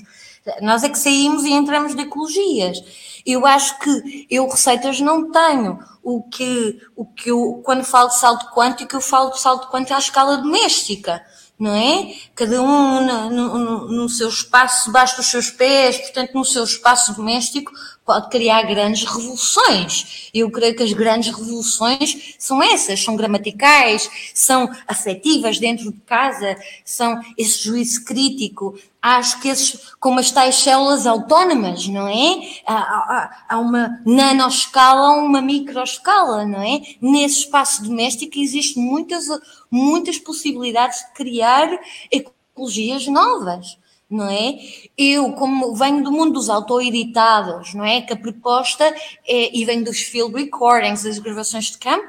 [0.61, 2.83] Nós é que saímos e entramos de ecologias.
[3.25, 5.79] Eu acho que eu receitas não tenho.
[6.03, 9.93] O que, o que eu, quando falo de salto quântico, eu falo de salto quântico
[9.93, 11.23] à escala doméstica,
[11.57, 12.13] não é?
[12.35, 17.13] Cada um no, no, no seu espaço, debaixo dos seus pés, portanto, no seu espaço
[17.13, 17.71] doméstico,
[18.05, 20.29] pode criar grandes revoluções.
[20.33, 26.57] Eu creio que as grandes revoluções são essas, são gramaticais, são afetivas dentro de casa,
[26.83, 28.77] são esse juízo crítico.
[29.03, 32.61] Acho que esses, como as tais células autónomas, não é?
[32.65, 36.81] Há, há, há uma nanoscala, uma microescala, não é?
[37.01, 39.25] Nesse espaço doméstico existem muitas,
[39.69, 41.67] muitas possibilidades de criar
[42.09, 43.77] ecologias novas
[44.13, 44.59] não é?
[44.97, 48.01] Eu, como venho do mundo dos autoeditados, não é?
[48.01, 48.85] Que a proposta
[49.27, 52.07] é, e vem dos field recordings, das gravações de campo,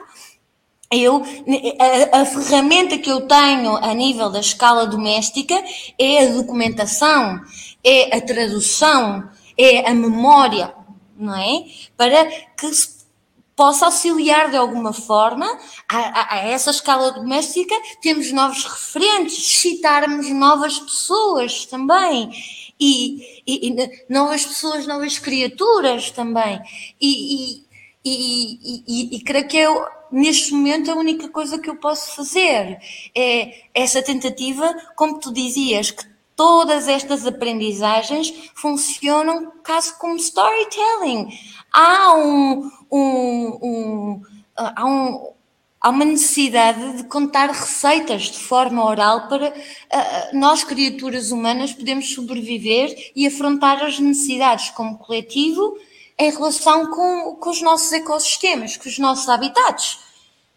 [0.91, 1.22] eu,
[2.12, 5.55] a, a, ferramenta que eu tenho a nível da escala doméstica
[5.99, 7.41] é a documentação,
[7.82, 9.28] é a tradução,
[9.59, 10.74] é a memória,
[11.16, 11.64] não é?
[11.97, 12.26] Para
[12.57, 13.05] que se
[13.57, 15.47] possa auxiliar de alguma forma
[15.89, 22.30] a, a, a, essa escala doméstica, temos novos referentes, citarmos novas pessoas também,
[22.78, 26.61] e, e, e novas pessoas, novas criaturas também,
[27.01, 27.64] e,
[28.05, 32.79] e, e, creio que eu, neste momento, a única coisa que eu posso fazer
[33.15, 36.05] é essa tentativa, como tu dizias, que
[36.37, 41.29] todas estas aprendizagens funcionam quase como storytelling.
[41.73, 44.23] Há um, um, um,
[44.57, 45.33] há, um,
[45.81, 52.15] há uma necessidade de contar receitas de forma oral para uh, nós, criaturas humanas, podermos
[52.15, 55.77] sobreviver e afrontar as necessidades como coletivo
[56.19, 60.04] em relação com, com os nossos ecossistemas, com os nossos habitats,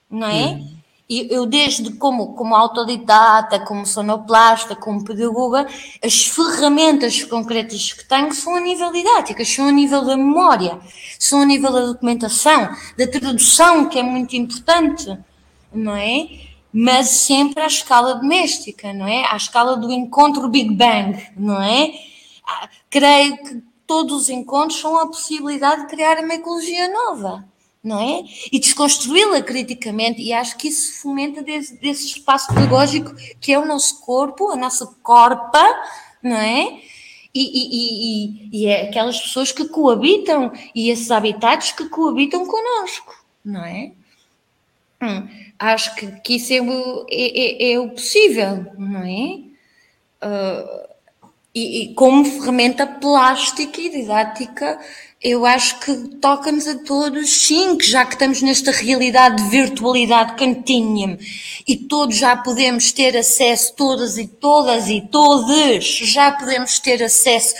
[0.09, 0.61] não é?
[1.09, 5.65] E eu, desde como, como autodidata, como sonoplasta, como pedagoga,
[6.03, 10.77] as ferramentas concretas que tenho são a nível didáticas, são a nível da memória,
[11.17, 15.17] são a nível da documentação, da tradução, que é muito importante,
[15.73, 16.27] não é?
[16.73, 19.23] Mas sempre à escala doméstica, não é?
[19.31, 21.93] À escala do encontro Big Bang, não é?
[22.45, 27.45] Ah, creio que todos os encontros são a possibilidade de criar uma ecologia nova
[27.87, 28.23] não é?
[28.51, 33.65] E desconstruí-la criticamente, e acho que isso fomenta desse, desse espaço pedagógico que é o
[33.65, 35.63] nosso corpo, a nossa corpa,
[36.21, 36.81] não é?
[37.33, 43.23] E, e, e, e, é aquelas pessoas que coabitam e esses habitats que coabitam connosco,
[43.45, 43.91] não é?
[45.01, 45.27] Hum,
[45.57, 49.39] acho que, que isso é o, é, é, é o possível, não é?
[50.25, 50.87] Uh,
[51.53, 54.79] e, como ferramenta plástica e didática
[55.27, 60.35] eu acho que toca-nos a todos, sim, que já que estamos nesta realidade de virtualidade
[60.35, 61.19] cantinha
[61.67, 67.55] e todos já podemos ter acesso, todas e todas e todos, já podemos ter acesso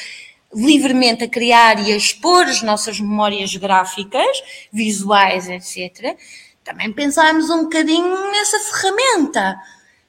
[0.53, 4.41] livremente a criar e a expor as nossas memórias gráficas,
[4.71, 6.17] visuais, etc.
[6.63, 9.57] Também pensarmos um bocadinho nessa ferramenta.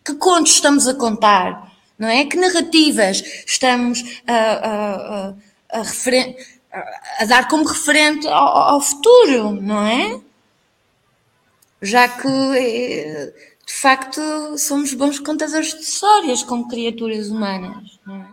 [0.04, 1.72] Que contos estamos a contar?
[1.98, 2.24] Não é?
[2.24, 5.34] Que narrativas estamos a, a, a,
[5.72, 6.36] a referir
[6.72, 10.20] a dar como referente ao, ao, futuro, não é?
[11.80, 13.32] Já que, eh,
[13.66, 14.20] de facto,
[14.58, 18.27] somos bons contadores de histórias como criaturas humanas, não é?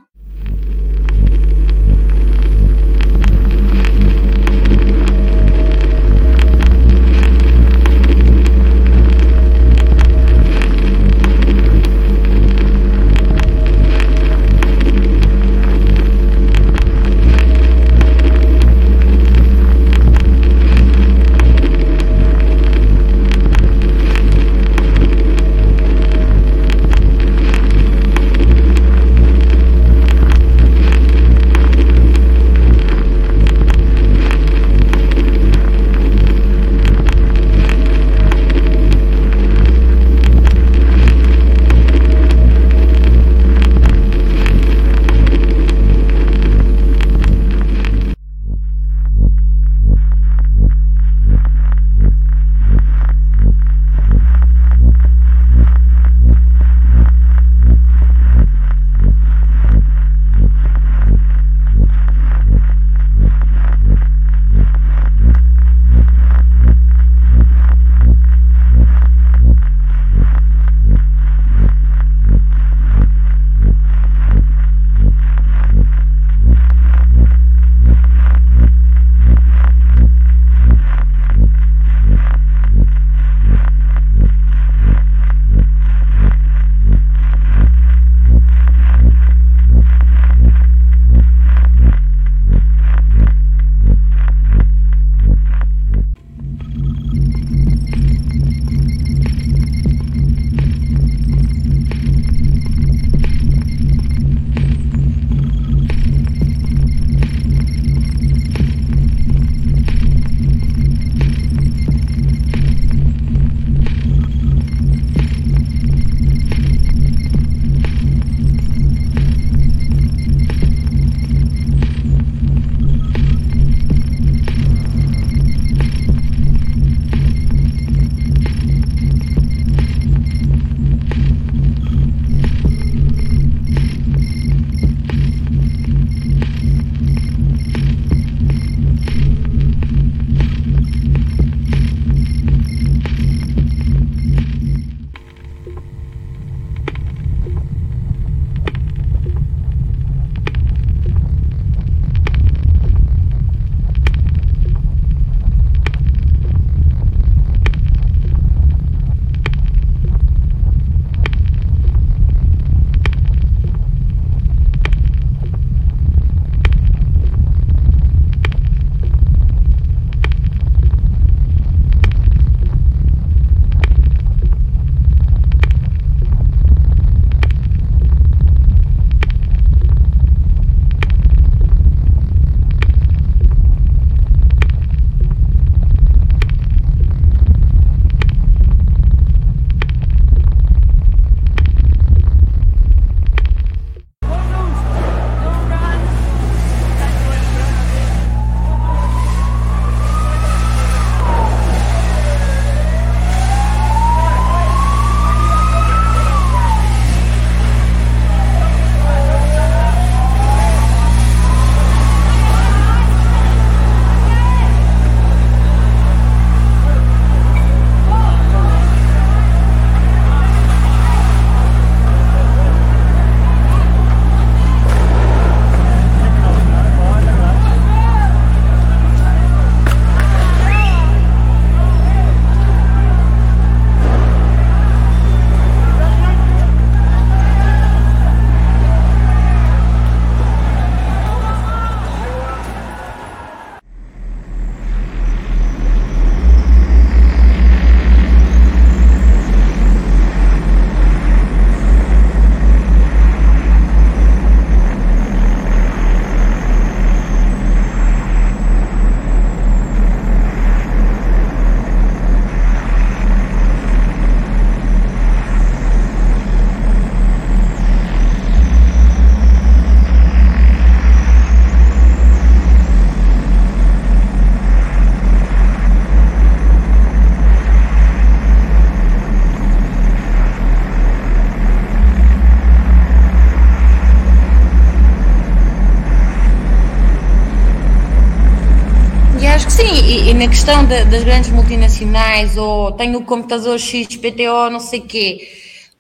[290.35, 295.47] Na questão de, das grandes multinacionais, ou tenho o computador XPTO, não sei o quê,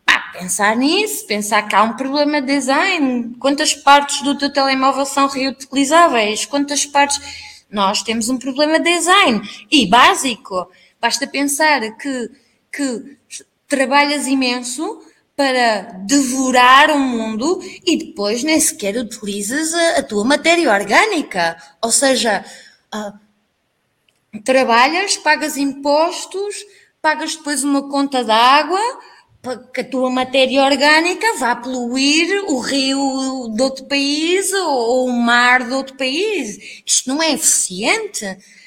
[0.05, 3.33] pá, pensar nisso, pensar que há um problema de design.
[3.39, 6.45] Quantas partes do teu telemóvel são reutilizáveis?
[6.45, 7.19] Quantas partes.
[7.71, 9.41] Nós temos um problema de design.
[9.71, 10.69] E básico,
[11.01, 12.29] basta pensar que,
[12.71, 13.17] que
[13.67, 15.01] trabalhas imenso
[15.35, 21.57] para devorar o mundo e depois nem sequer utilizas a, a tua matéria orgânica.
[21.81, 22.45] Ou seja,
[22.93, 23.24] uh,
[24.43, 26.55] trabalhas, pagas impostos,
[27.01, 28.79] pagas depois uma conta de água
[29.41, 35.13] para que a tua matéria orgânica vá poluir o rio de outro país ou o
[35.13, 36.81] mar de outro país.
[36.83, 38.25] Isto não é eficiente.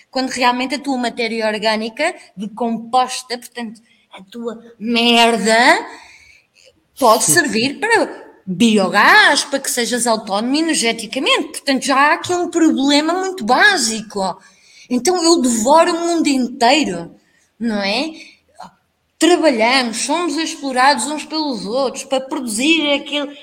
[0.08, 5.86] Quando realmente a tua matéria orgânica decomposta, portanto, a tua merda,
[6.98, 11.58] pode servir para biogás, para que sejas autónomo energeticamente.
[11.58, 14.40] Portanto, já há aqui um problema muito básico.
[14.88, 17.14] Então eu devoro o mundo inteiro,
[17.58, 18.12] não é?
[19.18, 23.36] Trabalhamos, somos explorados uns pelos outros para produzir aquele,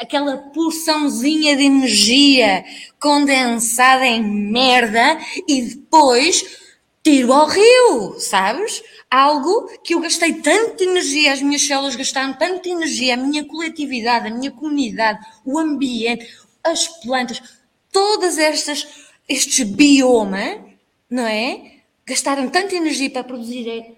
[0.00, 2.64] aquela porçãozinha de energia
[2.98, 6.64] condensada em merda e depois
[7.04, 8.82] tiro ao rio, sabes?
[9.10, 14.28] algo que eu gastei tanta energia, as minhas células gastaram tanta energia, a minha coletividade,
[14.28, 16.26] a minha comunidade, o ambiente,
[16.62, 17.40] as plantas,
[17.92, 18.86] todas estas,
[19.28, 20.58] estes biomas,
[21.10, 21.72] não é?
[22.06, 23.94] Gastaram tanta energia para produzir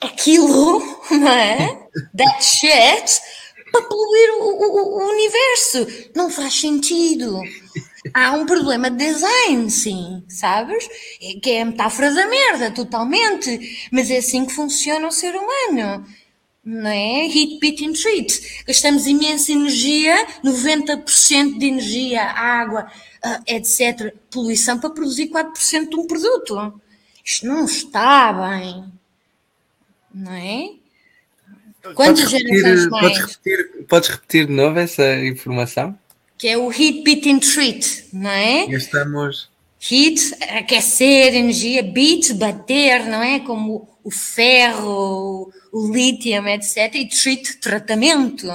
[0.00, 1.88] aquilo, não é?
[2.16, 3.20] That shit,
[3.72, 6.10] para poluir o, o, o universo.
[6.14, 7.40] Não faz sentido
[8.14, 10.88] há um problema de design, sim, sabes?
[11.42, 13.88] Que é a metáfora da merda, totalmente.
[13.90, 16.06] Mas é assim que funciona o ser humano.
[16.64, 17.26] Não é?
[17.26, 18.64] Heat, beat and treat.
[18.66, 22.90] Gastamos imensa energia, 90% de energia, água,
[23.24, 26.80] uh, etc., poluição, para produzir 4% de um produto.
[27.24, 28.92] Isto não está bem.
[30.12, 30.74] Não é?
[31.94, 33.02] Quantas podes repetir, gerações mais?
[33.02, 35.98] Podes repetir, podes repetir de novo essa informação?
[36.40, 38.64] que é o heat, beat and treat, não é?
[38.70, 39.49] Estamos.
[39.80, 43.40] Heat, aquecer, energia, beat, bater, não é?
[43.40, 46.94] Como o ferro, o lítio, etc.
[46.94, 48.46] E treat, tratamento,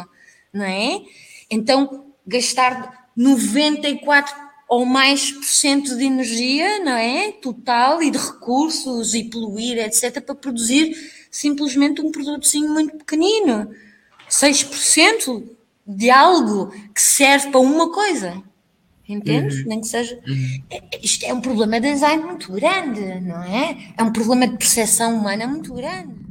[0.54, 1.02] não é?
[1.50, 4.36] Então, gastar 94
[4.68, 7.32] ou mais por cento de energia, não é?
[7.32, 10.96] Total e de recursos e poluir, etc., para produzir
[11.30, 13.70] simplesmente um produtozinho muito pequenino.
[14.30, 15.44] 6%
[15.86, 18.42] de algo que serve para uma coisa.
[19.08, 19.60] Entendes?
[19.60, 19.66] Uhum.
[19.68, 20.20] Nem que seja.
[20.28, 20.64] Uhum.
[20.70, 23.78] É, isto é um problema de design muito grande, não é?
[23.98, 26.25] É um problema de percepção humana muito grande.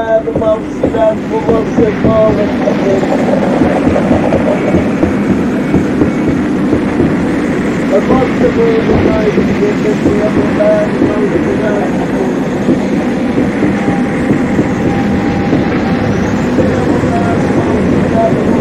[0.00, 2.94] yardım alsınlar, babası bağlanmadı.
[7.92, 11.88] Babası bağlanmaydı, yetesi yapılar, bağlanmadılar.
[18.12, 18.54] Thank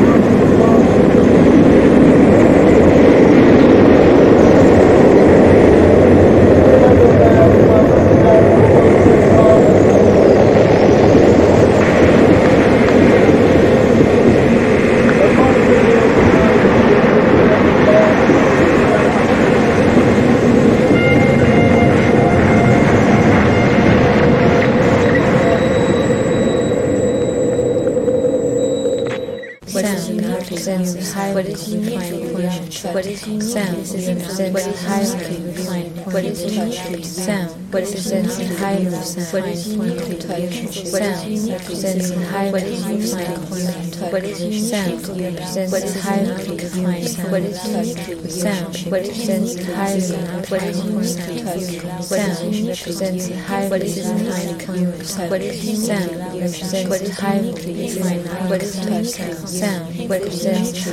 [2.44, 2.49] you.
[31.40, 32.94] What is unique relationship?
[32.94, 33.78] What is unique sound?
[34.54, 36.06] What is hierarchy refined?
[36.14, 37.52] What is unique sound?
[37.72, 39.32] What is sense and higher sound?
[39.32, 40.88] What is uniquely relationship?
[40.88, 44.02] Sound represents and higher what is uniquely sound?
[44.12, 45.96] What is sound represents what is
[46.36, 47.32] unique refined?
[47.32, 48.78] What is uniquely sound?
[48.92, 50.46] What is sense and higher sound?
[50.50, 52.10] What is unique sound?
[52.10, 55.32] What is represents and higher what is uniquely sound?
[55.32, 56.19] What is sound?
[56.40, 57.54] Reclining
[58.50, 59.08] what is touch
[59.48, 60.88] sound what presents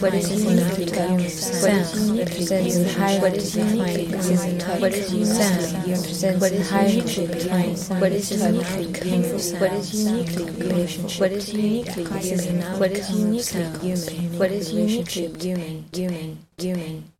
[0.00, 4.06] What is uniquely human sound represents what is uniquely
[4.80, 10.44] what is unique sound what is uniquely divine what is uniquely human what is uniquely
[10.66, 17.12] relationship what is uniquely human what is uniquely human what is uniquely human human human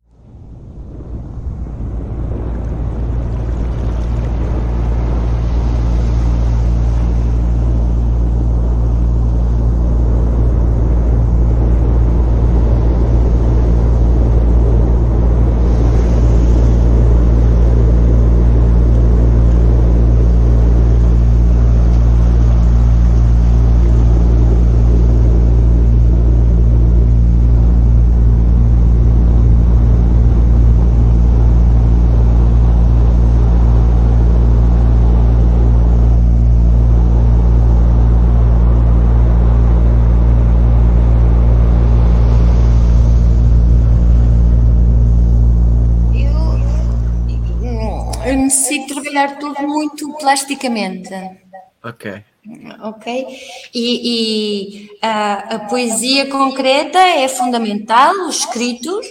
[50.23, 51.13] plasticamente.
[51.83, 52.23] Ok.
[52.81, 53.27] Ok?
[53.73, 59.05] E, e a, a, poesia concreta é fundamental, os escritos,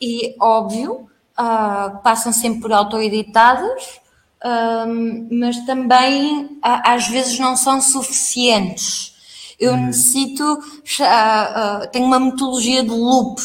[0.00, 1.08] e óbvio,
[1.38, 4.00] uh, passam sempre por autoeditados,
[4.44, 9.14] um, mas também uh, às vezes não são suficientes.
[9.58, 9.86] Eu uhum.
[9.86, 13.40] necessito, uh, tenho uma metodologia de loop,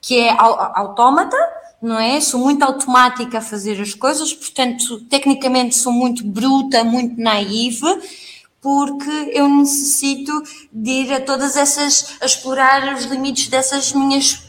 [0.00, 1.36] que é autómata,
[1.80, 2.20] não é?
[2.20, 7.86] Sou muito automática a fazer as coisas, portanto, tecnicamente sou muito bruta, muito naive,
[8.60, 10.32] porque eu necessito
[10.72, 14.42] de ir a todas essas, a explorar os limites dessas minhas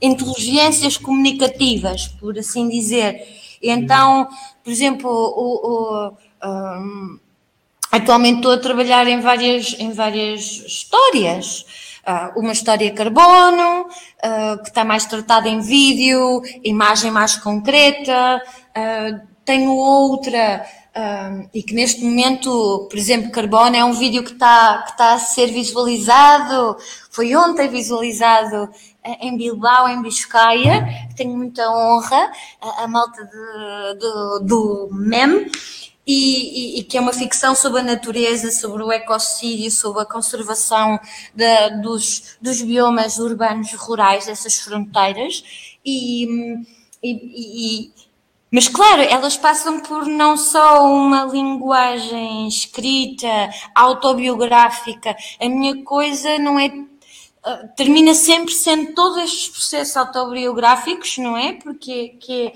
[0.00, 3.26] inteligências comunicativas, por assim dizer.
[3.62, 4.28] Então,
[4.62, 6.12] por exemplo, o, o
[6.46, 7.18] um,
[7.90, 11.64] atualmente estou a trabalhar em várias, em várias histórias.
[12.08, 18.40] Uh, uma história carbono, uh, que está mais tratada em vídeo, imagem mais concreta.
[18.70, 20.64] Uh, tenho outra,
[21.54, 25.18] e que neste momento, por exemplo, carbono é um vídeo que está, que está a
[25.18, 26.76] ser visualizado,
[27.10, 28.68] foi ontem visualizado
[29.22, 30.86] em Bilbao, em Biscaia,
[31.16, 32.30] tenho muita honra,
[32.60, 35.50] a, a malta de, do MEM,
[36.08, 40.06] e, e, e, que é uma ficção sobre a natureza, sobre o ecocídio, sobre a
[40.06, 40.98] conservação
[41.82, 45.76] dos, dos biomas urbanos rurais, dessas fronteiras.
[45.84, 46.64] E,
[47.04, 47.92] e,
[48.50, 53.28] mas, claro, elas passam por não só uma linguagem escrita,
[53.74, 55.14] autobiográfica.
[55.38, 56.72] A minha coisa não é
[57.44, 61.52] ah, termina sempre sendo todos estes processos autobiográficos, não é?
[61.52, 62.52] Porque que é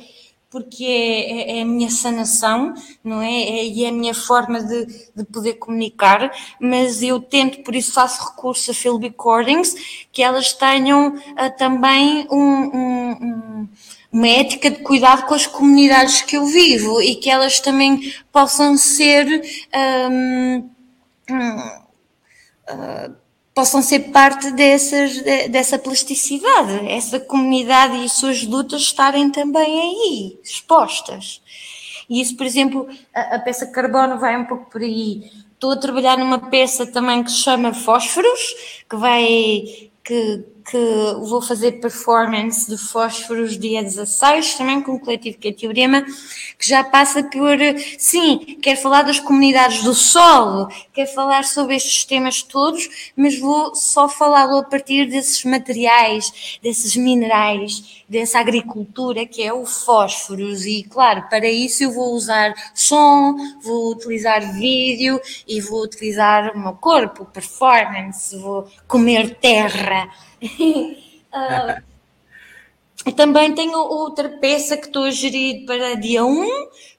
[0.53, 3.33] porque é, é, é, a minha sanação, não é?
[3.33, 3.67] é?
[3.67, 4.85] E é a minha forma de,
[5.17, 6.31] de poder comunicar,
[6.61, 9.75] mas eu tento, por isso faço recurso a Phil Recordings,
[10.13, 13.69] que elas tenham uh, também um, um, um,
[14.13, 18.77] uma ética de cuidado com as comunidades que eu vivo e que elas também possam
[18.77, 19.27] ser.
[20.11, 20.71] Um,
[22.69, 23.22] uh,
[23.55, 25.21] possam ser parte dessas,
[25.51, 31.43] dessa plasticidade, essa comunidade e as suas lutas estarem também aí, expostas.
[32.09, 35.31] E isso, por exemplo, a, a peça Carbono vai um pouco por aí.
[35.53, 38.55] Estou a trabalhar numa peça também que se chama Fósforos,
[38.89, 40.79] que vai que, que
[41.29, 46.69] vou fazer performance de fósforos dia 16, também com o coletivo que é Teorema, que
[46.69, 47.59] já passa por,
[47.99, 53.75] sim, quer falar das comunidades do solo, quer falar sobre estes temas todos, mas vou
[53.75, 60.67] só falá-lo a partir desses materiais, desses minerais, dessa agricultura que é o fósforos.
[60.67, 66.59] E claro, para isso eu vou usar som, vou utilizar vídeo e vou utilizar o
[66.59, 70.11] meu corpo, performance, vou comer terra
[70.43, 71.83] uh,
[73.17, 76.47] também tenho outra peça que estou a gerir para dia 1,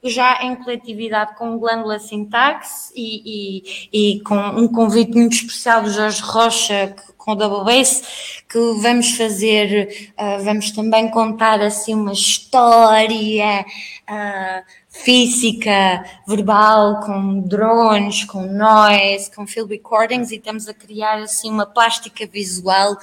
[0.03, 3.61] já em coletividade com Glândula Sintaxe e,
[3.93, 8.59] e, e com um convite muito especial do Jorge Rocha, com o Double Bass, que
[8.81, 13.65] vamos fazer, uh, vamos também contar assim uma história.
[14.09, 21.49] Uh, física, verbal, com drones, com noise, com field recordings e estamos a criar assim
[21.49, 22.95] uma plástica visual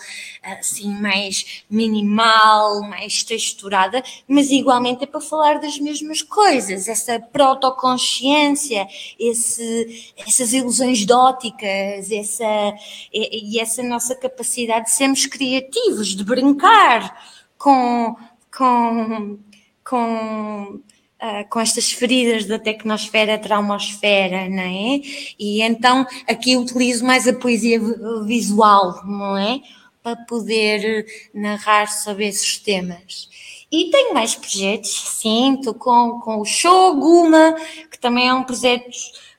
[0.43, 8.87] assim mais minimal, mais texturada, mas igualmente é para falar das mesmas coisas, essa protoconsciência,
[9.19, 12.73] esse, essas ilusões dóticas, essa,
[13.13, 17.21] e, e essa nossa capacidade de sermos criativos, de brincar
[17.59, 18.17] com,
[18.57, 19.39] com,
[19.85, 20.81] com
[21.23, 25.03] Uh, com estas feridas da tecnosfera, traumosfera, não é?
[25.39, 27.79] E então aqui utilizo mais a poesia
[28.25, 29.61] visual, não é?
[30.03, 33.29] para poder narrar sobre esses temas.
[33.71, 34.91] E tenho mais projetos,
[35.21, 37.55] sim, estou com, com o Show Guma,
[37.91, 38.91] que também é um projeto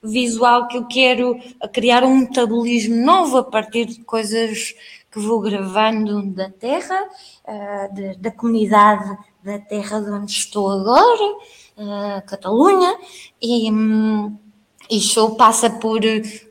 [0.01, 1.37] visual que eu quero
[1.73, 4.73] criar um metabolismo novo a partir de coisas
[5.11, 7.03] que vou gravando da terra,
[7.45, 11.37] uh, de, da comunidade da terra de onde estou agora,
[11.81, 12.95] uh, Catalunha,
[13.41, 14.37] e, um,
[14.89, 16.01] e show passa por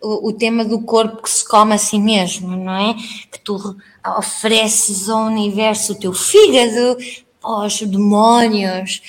[0.02, 2.94] o, o, tema do corpo que se come a si mesmo, não é?
[3.30, 3.76] Que tu
[4.18, 6.96] ofereces ao universo o teu fígado,
[7.42, 9.00] aos demónios,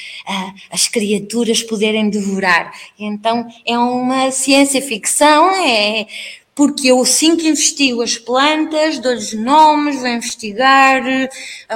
[0.70, 2.74] as criaturas poderem devorar.
[2.98, 6.08] Então é uma ciência-ficção, é
[6.54, 11.02] porque eu sim que investigo as plantas, dou-lhes nomes, vou investigar,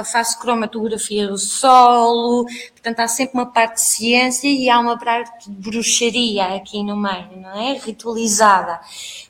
[0.04, 5.50] faço cromatografia do solo, portanto há sempre uma parte de ciência e há uma parte
[5.50, 7.78] de bruxaria aqui no meio, não é?
[7.78, 8.78] Ritualizada.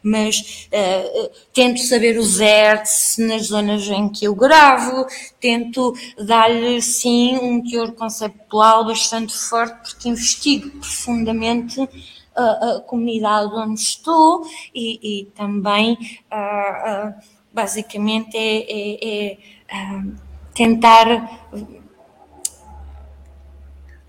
[0.02, 5.06] Mas uh, tento saber os hertz nas zonas em que eu gravo,
[5.40, 11.88] tento dar-lhe sim um teor conceptual bastante forte porque investigo profundamente
[12.36, 15.98] a, a comunidade onde estou e, e também
[17.52, 20.02] basicamente é, é, é
[20.54, 21.06] tentar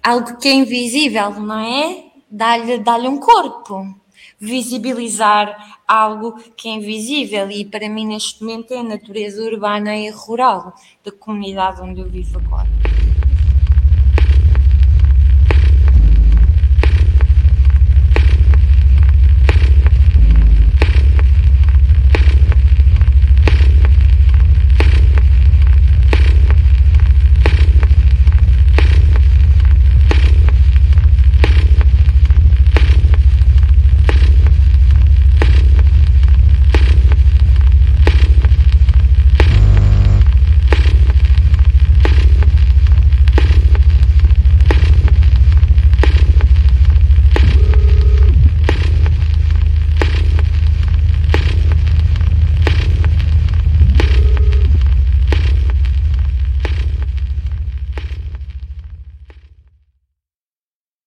[0.03, 2.05] algo que é invisível, não é?
[2.29, 3.95] Dar-lhe dar um corpo,
[4.39, 10.09] visibilizar algo que é invisível e para mim neste momento é a natureza urbana e
[10.09, 10.73] rural
[11.03, 12.67] da comunidade onde eu vivo agora.